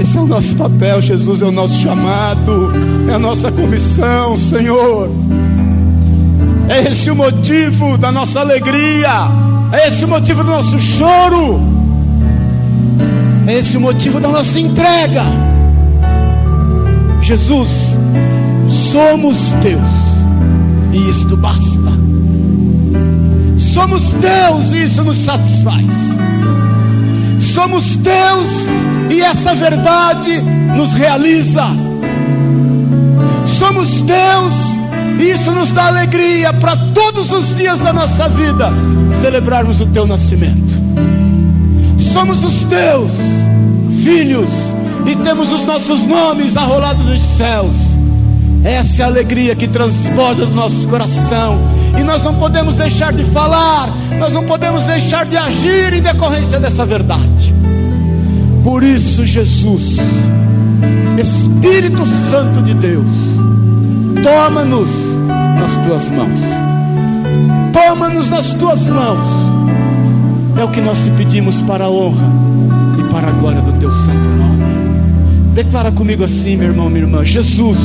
[0.00, 2.72] Esse é o nosso papel, Jesus é o nosso chamado,
[3.08, 5.10] é a nossa comissão, Senhor.
[6.70, 9.28] É esse o motivo da nossa alegria.
[9.72, 11.60] É esse o motivo do nosso choro.
[13.44, 15.24] É esse o motivo da nossa entrega.
[17.22, 17.98] Jesus,
[18.92, 19.90] somos Deus.
[20.92, 21.90] E isto basta.
[23.58, 25.90] Somos Deus e isso nos satisfaz.
[27.52, 28.68] Somos Deus
[29.10, 30.40] e essa verdade
[30.76, 31.64] nos realiza.
[33.58, 34.79] Somos Deus
[35.22, 38.72] isso nos dá alegria para todos os dias da nossa vida
[39.20, 40.80] celebrarmos o teu nascimento.
[41.98, 43.10] Somos os teus
[44.02, 44.48] filhos
[45.06, 47.74] e temos os nossos nomes arrolados nos céus.
[48.64, 51.58] Essa é a alegria que transborda do nosso coração.
[51.98, 56.60] E nós não podemos deixar de falar, nós não podemos deixar de agir em decorrência
[56.60, 57.54] dessa verdade.
[58.62, 59.96] Por isso, Jesus,
[61.18, 63.06] Espírito Santo de Deus,
[64.22, 65.09] toma-nos
[65.60, 66.40] nas tuas mãos.
[67.72, 69.24] Toma-nos nas tuas mãos.
[70.56, 72.26] É o que nós te pedimos para a honra
[72.98, 74.64] e para a glória do teu santo nome.
[75.54, 77.78] Declara comigo assim, meu irmão, minha irmã: Jesus,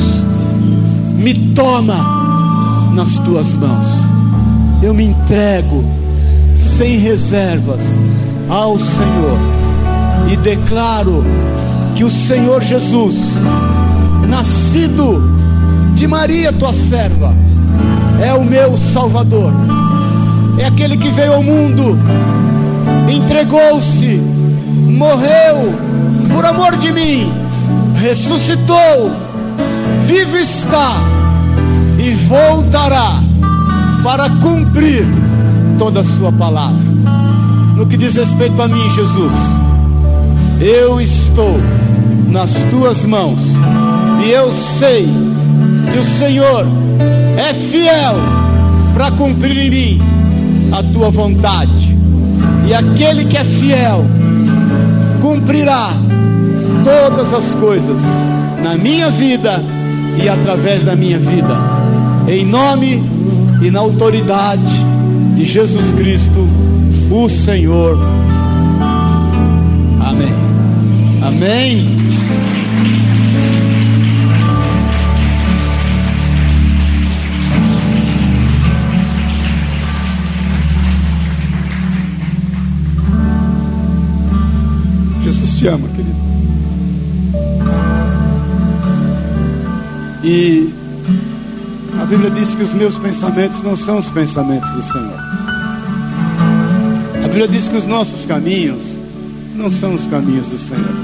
[1.14, 3.86] me toma nas tuas mãos.
[4.82, 5.84] Eu me entrego
[6.58, 7.82] sem reservas
[8.48, 9.38] ao Senhor
[10.32, 11.24] e declaro
[11.94, 13.16] que o Senhor Jesus,
[14.28, 15.22] nascido
[15.94, 17.34] de Maria, tua serva,
[18.22, 19.52] é o meu Salvador,
[20.58, 21.98] é aquele que veio ao mundo,
[23.08, 24.20] entregou-se,
[24.88, 25.74] morreu
[26.32, 27.32] por amor de mim,
[28.00, 29.10] ressuscitou,
[30.06, 30.96] vivo está
[31.98, 33.22] e voltará
[34.02, 35.06] para cumprir
[35.78, 36.86] toda a Sua palavra.
[37.76, 39.32] No que diz respeito a mim, Jesus,
[40.60, 41.60] eu estou
[42.28, 43.40] nas tuas mãos
[44.24, 45.06] e eu sei
[45.92, 46.66] que o Senhor
[47.36, 48.16] é fiel
[48.94, 50.00] para cumprir em mim
[50.72, 51.96] a tua vontade.
[52.66, 54.04] E aquele que é fiel
[55.20, 55.90] cumprirá
[56.84, 57.98] todas as coisas
[58.62, 59.62] na minha vida
[60.22, 61.56] e através da minha vida.
[62.28, 63.02] Em nome
[63.62, 64.84] e na autoridade
[65.36, 66.48] de Jesus Cristo,
[67.10, 67.98] o Senhor.
[70.00, 70.34] Amém.
[71.22, 72.15] Amém.
[85.56, 86.16] Te ama, querido.
[90.24, 90.72] E
[92.00, 95.20] a Bíblia diz que os meus pensamentos não são os pensamentos do Senhor.
[97.24, 98.82] A Bíblia diz que os nossos caminhos
[99.54, 100.94] não são os caminhos do Senhor.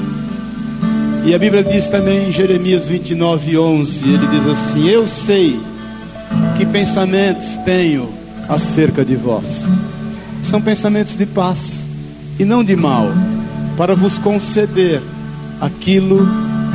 [1.25, 5.59] E a Bíblia diz também em Jeremias 29, 11: Ele diz assim: Eu sei
[6.57, 8.09] que pensamentos tenho
[8.49, 9.63] acerca de vós.
[10.43, 11.85] São pensamentos de paz
[12.39, 13.09] e não de mal
[13.83, 15.03] para vos conceder
[15.61, 16.25] aquilo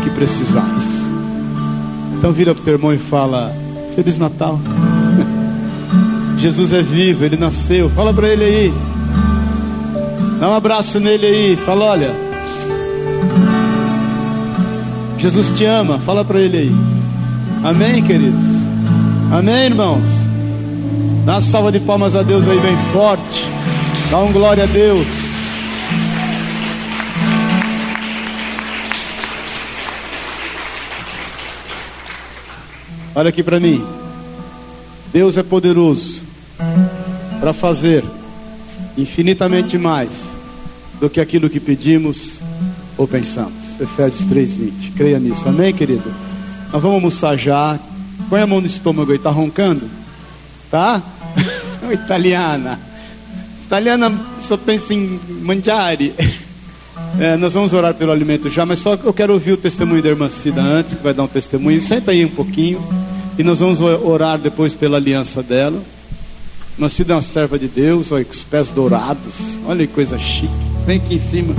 [0.04, 1.08] que precisais.
[2.18, 3.56] Então vira para o teu irmão e fala:
[3.96, 4.60] Feliz Natal.
[6.38, 7.90] Jesus é vivo, ele nasceu.
[7.92, 8.74] Fala para ele aí.
[10.38, 11.56] Dá um abraço nele aí.
[11.66, 12.14] Fala, olha.
[15.18, 16.00] Jesus te ama.
[16.00, 16.76] Fala para ele aí.
[17.64, 18.44] Amém, queridos.
[19.32, 20.06] Amém, irmãos.
[21.26, 23.46] Dá uma salva de palmas a Deus aí bem forte.
[24.12, 25.27] Dá um glória a Deus.
[33.18, 33.84] Olha aqui para mim.
[35.12, 36.22] Deus é poderoso
[37.40, 38.04] para fazer
[38.96, 40.12] infinitamente mais
[41.00, 42.38] do que aquilo que pedimos
[42.96, 43.82] ou pensamos.
[43.82, 44.92] Efésios 3:20.
[44.96, 45.50] Creia nisso.
[45.50, 46.14] Amém, querido.
[46.72, 47.80] Nós vamos almoçar já.
[48.30, 49.90] Põe a mão no estômago aí, tá roncando?
[50.70, 51.02] Tá?
[51.92, 52.80] Italiana.
[53.66, 56.14] Italiana só pensa em mangiare.
[57.20, 60.10] É, nós vamos orar pelo alimento já, mas só eu quero ouvir o testemunho da
[60.10, 61.82] irmã Cida antes, que vai dar um testemunho.
[61.82, 62.80] Senta aí um pouquinho.
[63.38, 65.80] E nós vamos orar depois pela aliança dela.
[66.78, 69.58] Nascida é uma serva de Deus, olha, com os pés dourados.
[69.68, 70.52] Olha que coisa chique.
[70.86, 71.54] Vem aqui em cima.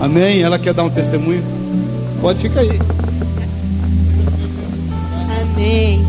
[0.00, 0.42] Amém?
[0.42, 1.42] Ela quer dar um testemunho?
[2.20, 2.78] Pode ficar aí.
[5.42, 6.04] Amém.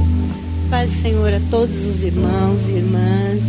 [0.70, 3.42] Paz Senhor a todos os irmãos e irmãs.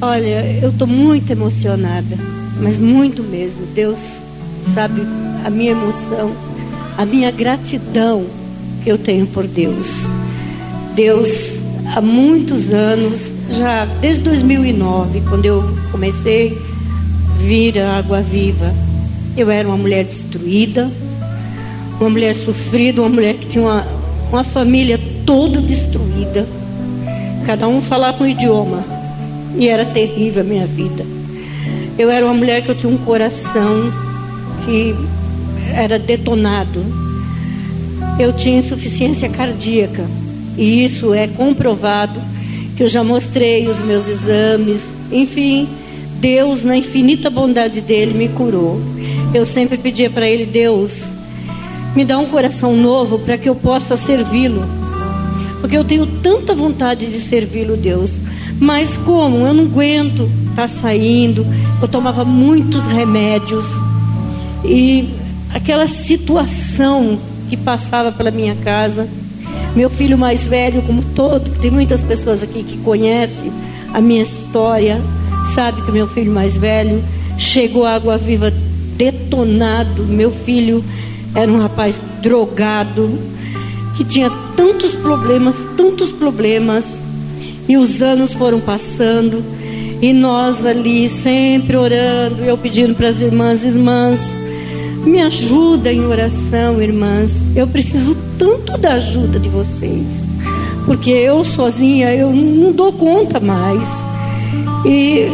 [0.00, 2.18] Olha, eu estou muito emocionada,
[2.60, 3.66] mas muito mesmo.
[3.74, 3.98] Deus
[4.74, 5.02] sabe
[5.44, 6.32] a minha emoção,
[6.98, 8.26] a minha gratidão
[8.86, 9.88] eu tenho por Deus.
[10.94, 11.54] Deus
[11.94, 18.72] há muitos anos, já desde 2009, quando eu comecei a vir a Água Viva,
[19.36, 20.90] eu era uma mulher destruída,
[22.00, 23.86] uma mulher sofrida, uma mulher que tinha uma,
[24.30, 26.46] uma família toda destruída.
[27.44, 28.84] Cada um falava um idioma
[29.56, 31.04] e era terrível a minha vida.
[31.98, 33.92] Eu era uma mulher que eu tinha um coração
[34.64, 34.94] que
[35.74, 37.05] era detonado.
[38.18, 40.06] Eu tinha insuficiência cardíaca.
[40.56, 42.18] E isso é comprovado,
[42.76, 44.80] que eu já mostrei os meus exames.
[45.12, 45.68] Enfim,
[46.18, 48.80] Deus, na infinita bondade dele, me curou.
[49.34, 50.92] Eu sempre pedia para ele, Deus,
[51.94, 54.64] me dá um coração novo para que eu possa servi-lo.
[55.60, 58.18] Porque eu tenho tanta vontade de servi-lo, Deus.
[58.58, 59.46] Mas como?
[59.46, 61.46] Eu não aguento estar tá saindo.
[61.82, 63.66] Eu tomava muitos remédios.
[64.64, 65.08] E
[65.52, 67.18] aquela situação
[67.48, 69.08] que passava pela minha casa
[69.76, 73.52] meu filho mais velho, como todo, tem muitas pessoas aqui que conhecem
[73.92, 74.98] a minha história,
[75.54, 77.04] sabe que meu filho mais velho
[77.36, 78.50] chegou à água viva
[78.96, 80.04] detonado.
[80.04, 80.82] Meu filho
[81.34, 83.18] era um rapaz drogado,
[83.98, 86.86] que tinha tantos problemas, tantos problemas.
[87.68, 89.44] E os anos foram passando,
[90.00, 94.20] e nós ali sempre orando, eu pedindo para as irmãs, irmãs,
[95.06, 97.40] me ajuda em oração, irmãs.
[97.54, 100.06] Eu preciso tanto da ajuda de vocês.
[100.84, 103.88] Porque eu sozinha, eu não dou conta mais.
[104.84, 105.26] E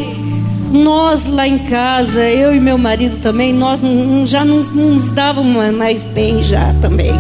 [0.73, 3.81] nós lá em casa, eu e meu marido também, nós
[4.25, 7.13] já não, nos dávamos mais bem já também.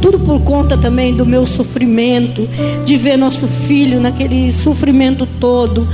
[0.00, 2.48] Tudo por conta também do meu sofrimento,
[2.84, 5.86] de ver nosso filho naquele sofrimento todo.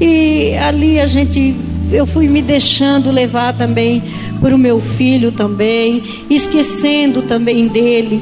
[0.00, 1.54] E ali a gente,
[1.94, 4.02] eu fui me deixando levar também
[4.40, 8.20] por o meu filho também, esquecendo também dele.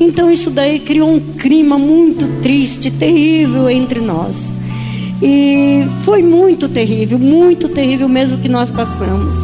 [0.00, 4.50] Então isso daí criou um clima muito triste, terrível entre nós.
[5.22, 9.34] E foi muito terrível, muito terrível mesmo que nós passamos.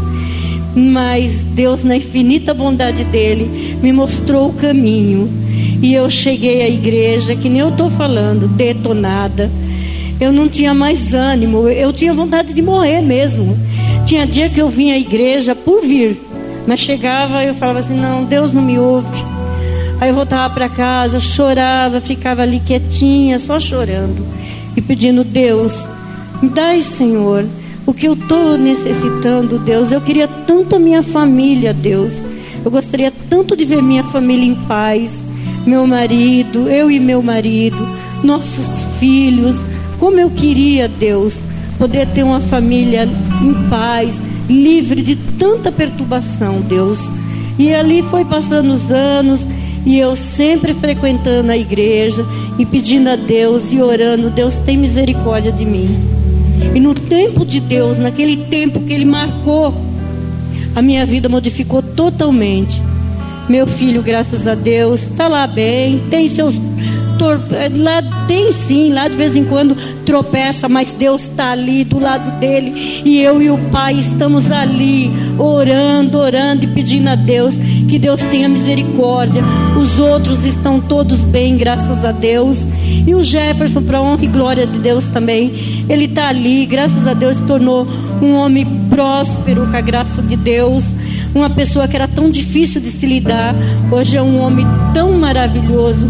[0.74, 5.28] Mas Deus, na infinita bondade dele, me mostrou o caminho.
[5.80, 9.48] E eu cheguei à igreja, que nem eu estou falando, detonada.
[10.20, 13.56] Eu não tinha mais ânimo, eu tinha vontade de morrer mesmo.
[14.04, 16.20] Tinha dia que eu vinha à igreja por vir,
[16.66, 19.24] mas chegava e eu falava assim: não, Deus não me ouve.
[20.00, 24.26] Aí eu voltava para casa, chorava, ficava ali quietinha, só chorando
[24.76, 25.72] e pedindo: Deus,
[26.40, 27.44] me dai, Senhor,
[27.84, 29.90] o que eu estou necessitando, Deus.
[29.90, 32.12] Eu queria tanto a minha família, Deus.
[32.64, 35.20] Eu gostaria tanto de ver minha família em paz,
[35.66, 37.88] meu marido, eu e meu marido,
[38.22, 39.56] nossos filhos.
[39.98, 41.40] Como eu queria, Deus,
[41.78, 43.08] poder ter uma família
[43.42, 44.16] em paz,
[44.48, 47.08] livre de tanta perturbação, Deus.
[47.58, 49.46] E ali foi passando os anos
[49.84, 52.24] e eu sempre frequentando a igreja
[52.58, 55.88] e pedindo a Deus e orando, Deus tem misericórdia de mim.
[56.74, 59.72] E no tempo de Deus, naquele tempo que Ele marcou,
[60.74, 62.80] a minha vida modificou totalmente.
[63.48, 66.54] Meu filho, graças a Deus, está lá bem, tem seus
[67.18, 67.40] tor...
[67.76, 69.76] lá tem sim, lá de vez em quando
[70.06, 75.10] tropeça, mas Deus está ali do lado dele e eu e o Pai estamos ali
[75.38, 79.42] orando, orando e pedindo a Deus que Deus tenha misericórdia.
[79.78, 82.66] Os outros estão todos bem, graças a Deus.
[83.06, 87.14] E o Jefferson, para honra e glória de Deus também, ele está ali, graças a
[87.14, 87.86] Deus, se tornou
[88.22, 90.84] um homem próspero com a graça de Deus
[91.34, 93.54] uma pessoa que era tão difícil de se lidar,
[93.90, 96.08] hoje é um homem tão maravilhoso,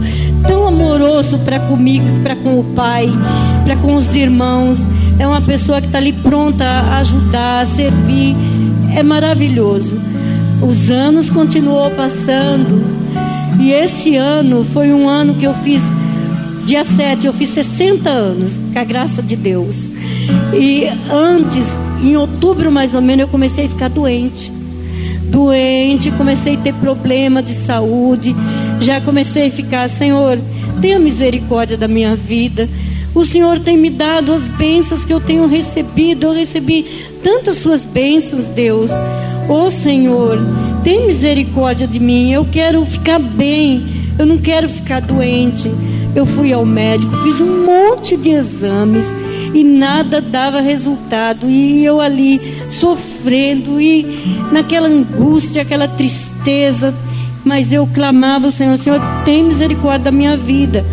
[0.49, 3.09] tão amoroso para comigo, para com o pai,
[3.65, 4.79] para com os irmãos.
[5.19, 8.35] É uma pessoa que está ali pronta a ajudar, a servir.
[8.97, 10.01] É maravilhoso.
[10.63, 12.83] Os anos continuou passando.
[13.61, 15.83] E esse ano foi um ano que eu fiz,
[16.65, 19.77] dia 7, eu fiz 60 anos, com a graça de Deus.
[20.55, 21.67] E antes,
[22.03, 24.59] em outubro mais ou menos, eu comecei a ficar doente
[25.29, 28.35] doente, comecei a ter problema de saúde,
[28.81, 30.39] já comecei a ficar, Senhor,
[30.81, 32.69] tenha misericórdia da minha vida.
[33.15, 36.87] O Senhor tem me dado as bênçãos que eu tenho recebido, eu recebi
[37.23, 38.91] tantas suas bênçãos, Deus.
[39.49, 40.39] Ô oh, Senhor,
[40.85, 43.83] tem misericórdia de mim, eu quero ficar bem,
[44.19, 45.71] eu não quero ficar doente.
[46.15, 49.05] Eu fui ao médico, fiz um monte de exames
[49.55, 51.49] e nada dava resultado.
[51.49, 52.41] E eu ali
[52.71, 54.05] sofrendo e
[54.53, 56.95] naquela angústia, aquela tristeza.
[57.45, 60.85] Mas eu clamava ao Senhor: Senhor, tem misericórdia da minha vida.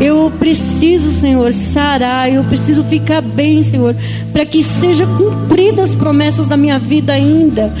[0.00, 3.94] Eu preciso, Senhor, sarar, eu preciso ficar bem, Senhor,
[4.32, 7.72] para que seja cumpridas as promessas da minha vida ainda.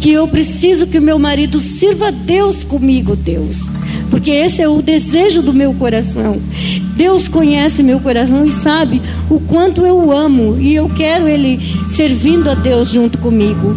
[0.00, 3.66] Que eu preciso que o meu marido sirva a Deus comigo, Deus
[4.10, 6.40] porque esse é o desejo do meu coração.
[6.96, 11.60] Deus conhece meu coração e sabe o quanto eu amo e eu quero Ele
[11.90, 13.76] servindo a Deus junto comigo.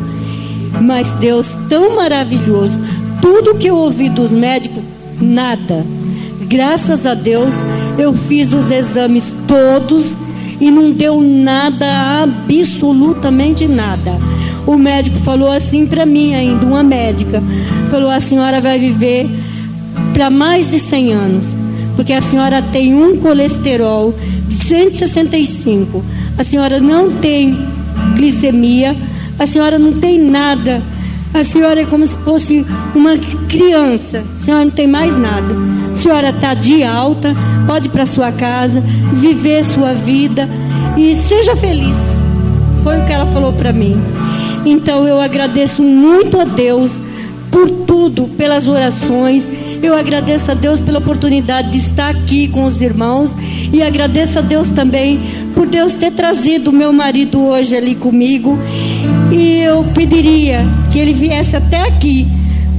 [0.81, 2.73] Mas Deus tão maravilhoso,
[3.22, 4.84] tudo que eu ouvi dos médicos,
[5.20, 5.86] nada.
[6.48, 7.54] Graças a Deus,
[7.98, 10.06] eu fiz os exames todos
[10.60, 14.18] e não deu nada, absolutamente nada.
[14.66, 17.41] O médico falou assim para mim ainda, uma médica,
[17.90, 19.28] falou: a senhora vai viver
[20.14, 21.44] para mais de 100 anos,
[21.96, 24.14] porque a senhora tem um colesterol
[24.48, 26.04] de 165,
[26.38, 27.58] a senhora não tem
[28.16, 28.96] glicemia,
[29.38, 30.82] a senhora não tem nada,
[31.34, 32.65] a senhora é como se fosse
[32.95, 35.53] uma criança, a senhora não tem mais nada,
[35.93, 37.35] a senhora está de alta,
[37.68, 38.81] pode ir para sua casa,
[39.14, 40.49] viver sua vida
[40.97, 41.97] e seja feliz.
[42.84, 43.99] Foi o que ela falou para mim.
[44.65, 46.91] Então eu agradeço muito a Deus
[47.51, 49.45] por tudo, pelas orações
[49.81, 53.34] eu agradeço a Deus pela oportunidade de estar aqui com os irmãos
[53.72, 55.19] e agradeço a Deus também
[55.53, 58.57] por Deus ter trazido o meu marido hoje ali comigo.
[59.31, 62.27] E eu pediria que ele viesse até aqui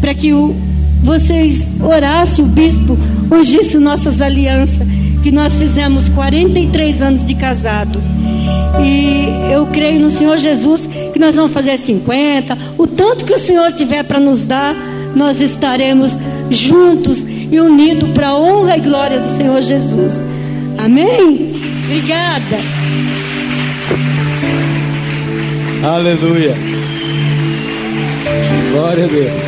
[0.00, 0.54] para que o,
[1.02, 2.98] vocês orassem, o bispo
[3.30, 4.86] ungisse nossas alianças,
[5.22, 8.00] que nós fizemos 43 anos de casado.
[8.82, 13.38] E eu creio no Senhor Jesus que nós vamos fazer 50, o tanto que o
[13.38, 14.74] Senhor tiver para nos dar,
[15.14, 16.16] nós estaremos
[16.50, 17.18] juntos
[17.50, 20.14] e unidos para a honra e glória do Senhor Jesus.
[20.78, 21.52] Amém?
[21.84, 22.58] Obrigada.
[25.82, 26.54] Aleluia.
[28.70, 29.42] Glória a Deus.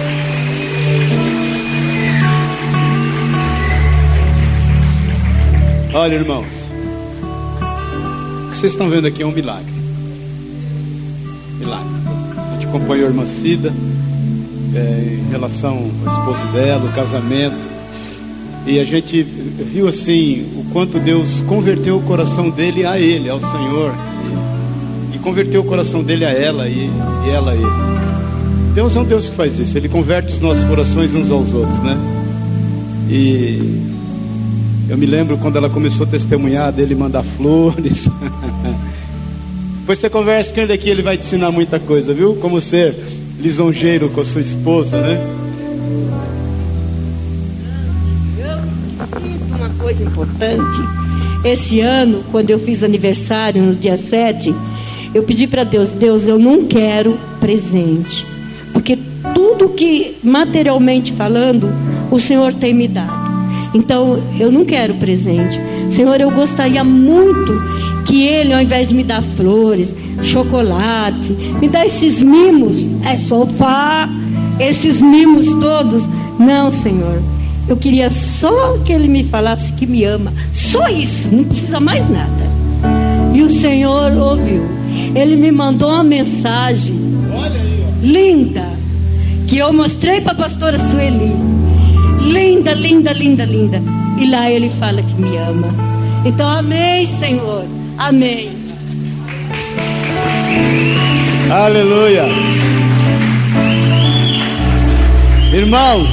[5.93, 6.47] Olha, irmãos,
[8.47, 9.71] o que vocês estão vendo aqui é um milagre.
[11.59, 11.87] Milagre.
[12.35, 13.71] A gente acompanhou a irmã Cida
[14.75, 17.61] é, em relação ao esposo dela, o casamento.
[18.67, 23.39] E a gente viu assim o quanto Deus converteu o coração dele a ele, ao
[23.39, 23.93] Senhor.
[25.23, 26.91] Converteu o coração dele a ela e,
[27.27, 27.93] e ela a ele.
[28.75, 31.79] Deus é um Deus que faz isso, Ele converte os nossos corações uns aos outros,
[31.81, 31.97] né?
[33.09, 33.59] E
[34.89, 38.09] eu me lembro quando ela começou a testemunhar dele mandar flores.
[39.81, 42.35] Depois você conversa com ele aqui, ele vai te ensinar muita coisa, viu?
[42.37, 42.95] Como ser
[43.39, 45.21] lisonjeiro com a sua esposa, né?
[49.55, 50.81] Uma coisa importante.
[51.45, 54.55] Esse ano, quando eu fiz aniversário no dia 7,
[55.15, 58.27] eu pedi para Deus, Deus, eu não quero presente.
[58.73, 58.99] Porque
[59.35, 61.69] tudo que materialmente falando,
[62.11, 63.23] o Senhor tem me dado.
[63.75, 65.59] Então, eu não quero presente.
[65.91, 67.53] Senhor, eu gostaria muito
[68.07, 74.09] que ele, ao invés de me dar flores, chocolate, me dá esses mimos, é sofá,
[74.59, 76.03] esses mimos todos.
[76.39, 77.23] Não, Senhor.
[77.69, 80.33] Eu queria só que ele me falasse que me ama.
[80.53, 82.51] Só isso, não precisa mais nada.
[83.35, 84.82] E o Senhor ouviu.
[85.15, 86.97] Ele me mandou uma mensagem
[88.03, 88.67] linda
[89.47, 91.33] que eu mostrei para a pastora Sueli.
[92.23, 93.83] Linda, linda, linda, linda.
[94.19, 95.69] E lá ele fala que me ama.
[96.25, 97.65] Então, amém, Senhor.
[97.99, 98.51] Amém.
[101.51, 102.25] Aleluia.
[105.53, 106.11] Irmãos,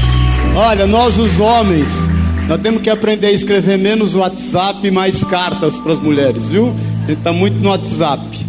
[0.55, 1.87] olha, nós os homens,
[2.47, 6.73] nós temos que aprender a escrever menos WhatsApp e mais cartas para as mulheres, viu?
[7.03, 8.48] A gente está muito no WhatsApp.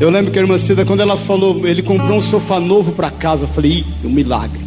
[0.00, 3.10] Eu lembro que a irmã Cida, quando ela falou, ele comprou um sofá novo para
[3.10, 4.58] casa, eu falei, ih, um milagre.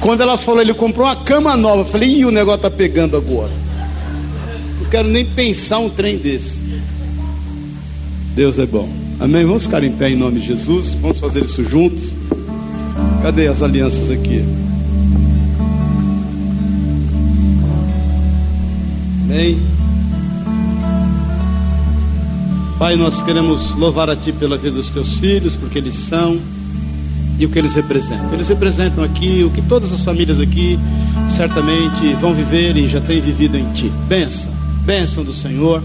[0.00, 3.14] Quando ela falou, ele comprou uma cama nova, eu falei, ih, o negócio está pegando
[3.14, 3.52] agora.
[4.80, 6.62] Não quero nem pensar um trem desse.
[8.34, 8.88] Deus é bom.
[9.20, 9.44] Amém?
[9.44, 10.94] Vamos ficar em pé em nome de Jesus.
[10.94, 12.12] Vamos fazer isso juntos.
[13.22, 14.42] Cadê as alianças aqui?
[19.24, 19.60] Amém.
[22.82, 26.36] Pai, nós queremos louvar a Ti pela vida dos Teus filhos, porque eles são
[27.38, 28.32] e o que eles representam.
[28.32, 30.76] Eles representam aqui o que todas as famílias aqui
[31.30, 33.88] certamente vão viver e já têm vivido em Ti.
[34.08, 34.50] Benção,
[34.84, 35.80] bênção do Senhor.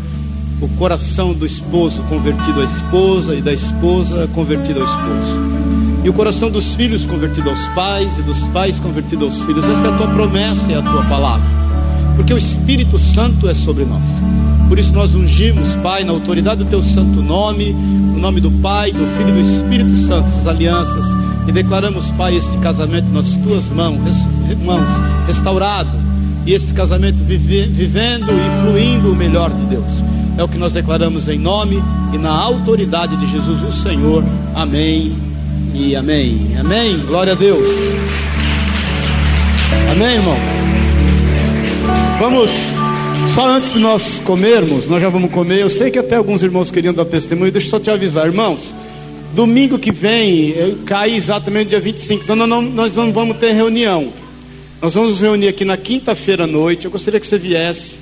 [0.60, 6.14] O coração do esposo convertido à esposa e da esposa convertida ao esposo e o
[6.14, 9.64] coração dos filhos convertido aos pais e dos pais convertido aos filhos.
[9.65, 11.45] Esta é a tua promessa e a tua palavra,
[12.15, 14.56] porque o Espírito Santo é sobre nós.
[14.68, 18.91] Por isso nós ungimos, Pai, na autoridade do teu santo nome, no nome do Pai,
[18.91, 21.06] do Filho e do Espírito Santo, essas alianças,
[21.48, 24.27] e declaramos, Pai, este casamento nas tuas mãos,
[24.65, 24.88] mãos
[25.26, 25.89] restaurado,
[26.45, 30.07] e este casamento vive, vivendo e fluindo o melhor de Deus.
[30.38, 31.81] É o que nós declaramos em nome
[32.14, 34.23] e na autoridade de Jesus, o Senhor.
[34.53, 35.15] Amém
[35.73, 36.56] e amém.
[36.60, 36.99] Amém.
[37.07, 37.68] Glória a Deus.
[39.91, 40.38] Amém, irmãos.
[42.19, 42.52] Vamos,
[43.33, 45.61] só antes de nós comermos, nós já vamos comer.
[45.61, 47.51] Eu sei que até alguns irmãos queriam dar testemunho.
[47.51, 48.73] Deixa eu só te avisar, irmãos.
[49.33, 52.23] Domingo que vem, cai exatamente dia 25.
[52.23, 54.11] Então nós não, nós não vamos ter reunião.
[54.81, 56.85] Nós vamos nos reunir aqui na quinta-feira à noite.
[56.85, 57.95] Eu gostaria que você viesse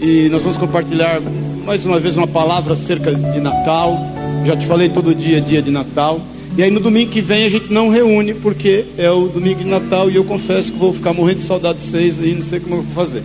[0.00, 1.20] e nós vamos compartilhar
[1.64, 3.96] mais uma vez uma palavra acerca de Natal.
[4.44, 6.20] Já te falei todo dia, dia de Natal.
[6.56, 9.68] E aí no domingo que vem a gente não reúne, porque é o domingo de
[9.68, 12.60] Natal e eu confesso que vou ficar morrendo de saudade de vocês aí, não sei
[12.60, 13.22] como eu vou fazer.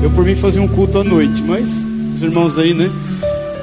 [0.00, 1.68] Eu por mim fazia um culto à noite, mas
[2.14, 2.88] os irmãos aí, né?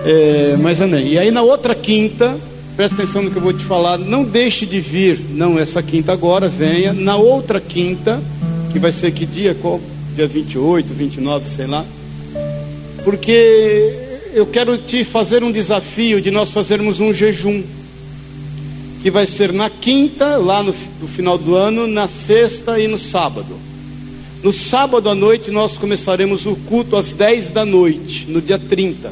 [0.05, 1.13] É, mas amém.
[1.13, 2.37] E aí na outra quinta,
[2.75, 6.11] presta atenção no que eu vou te falar, não deixe de vir, não essa quinta
[6.11, 6.91] agora, venha.
[6.91, 8.21] Na outra quinta,
[8.73, 9.55] que vai ser que dia?
[9.55, 9.79] Qual?
[10.13, 11.85] Dia 28, 29, sei lá.
[13.05, 13.93] Porque
[14.33, 17.63] eu quero te fazer um desafio de nós fazermos um jejum
[19.01, 22.97] que vai ser na quinta, lá no, no final do ano, na sexta e no
[22.97, 23.55] sábado.
[24.45, 29.11] No sábado à noite nós começaremos o culto às 10 da noite, no dia 30.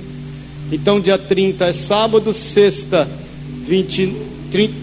[0.71, 3.09] Então, dia 30 é sábado, sexta,
[3.65, 4.13] 20,
[4.51, 4.73] 30,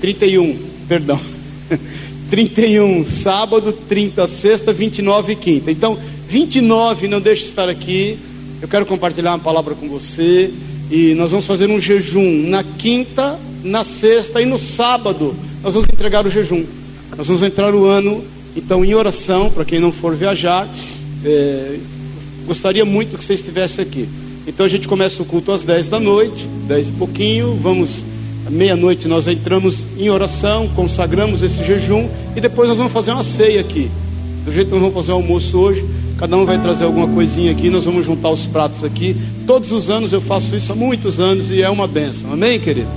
[0.00, 0.58] 31,
[0.88, 1.20] perdão.
[2.28, 5.70] 31 sábado, 30 sexta, 29 quinta.
[5.70, 5.96] Então,
[6.28, 8.18] 29 não deixe de estar aqui.
[8.60, 10.52] Eu quero compartilhar uma palavra com você.
[10.90, 15.88] E nós vamos fazer um jejum na quinta, na sexta e no sábado nós vamos
[15.88, 16.64] entregar o jejum.
[17.16, 20.68] Nós vamos entrar o ano, então, em oração, para quem não for viajar.
[21.24, 21.78] É,
[22.46, 24.08] gostaria muito que você estivesse aqui.
[24.46, 28.04] Então a gente começa o culto às 10 da noite, 10 e pouquinho, vamos,
[28.50, 32.06] meia-noite nós entramos em oração, consagramos esse jejum
[32.36, 33.90] e depois nós vamos fazer uma ceia aqui.
[34.44, 35.82] Do jeito que nós vamos fazer o almoço hoje,
[36.18, 39.16] cada um vai trazer alguma coisinha aqui, nós vamos juntar os pratos aqui.
[39.46, 42.30] Todos os anos eu faço isso há muitos anos e é uma benção.
[42.30, 42.88] Amém, querido?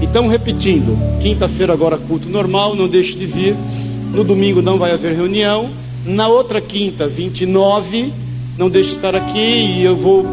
[0.00, 3.54] Então, repetindo, quinta-feira agora culto normal, não deixe de vir.
[4.12, 5.70] No domingo não vai haver reunião.
[6.04, 8.12] Na outra quinta, 29,
[8.56, 10.26] não deixe de estar aqui e eu vou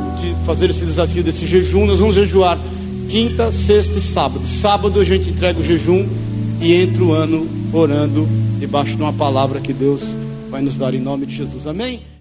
[0.46, 1.86] fazer esse desafio desse jejum.
[1.86, 2.58] Nós vamos jejuar
[3.10, 4.46] quinta, sexta e sábado.
[4.48, 6.08] Sábado a gente entrega o jejum
[6.62, 8.28] e entra o ano orando
[8.60, 10.02] debaixo de uma palavra que Deus
[10.50, 11.68] vai nos dar em nome de Jesus.
[11.68, 12.15] Amém?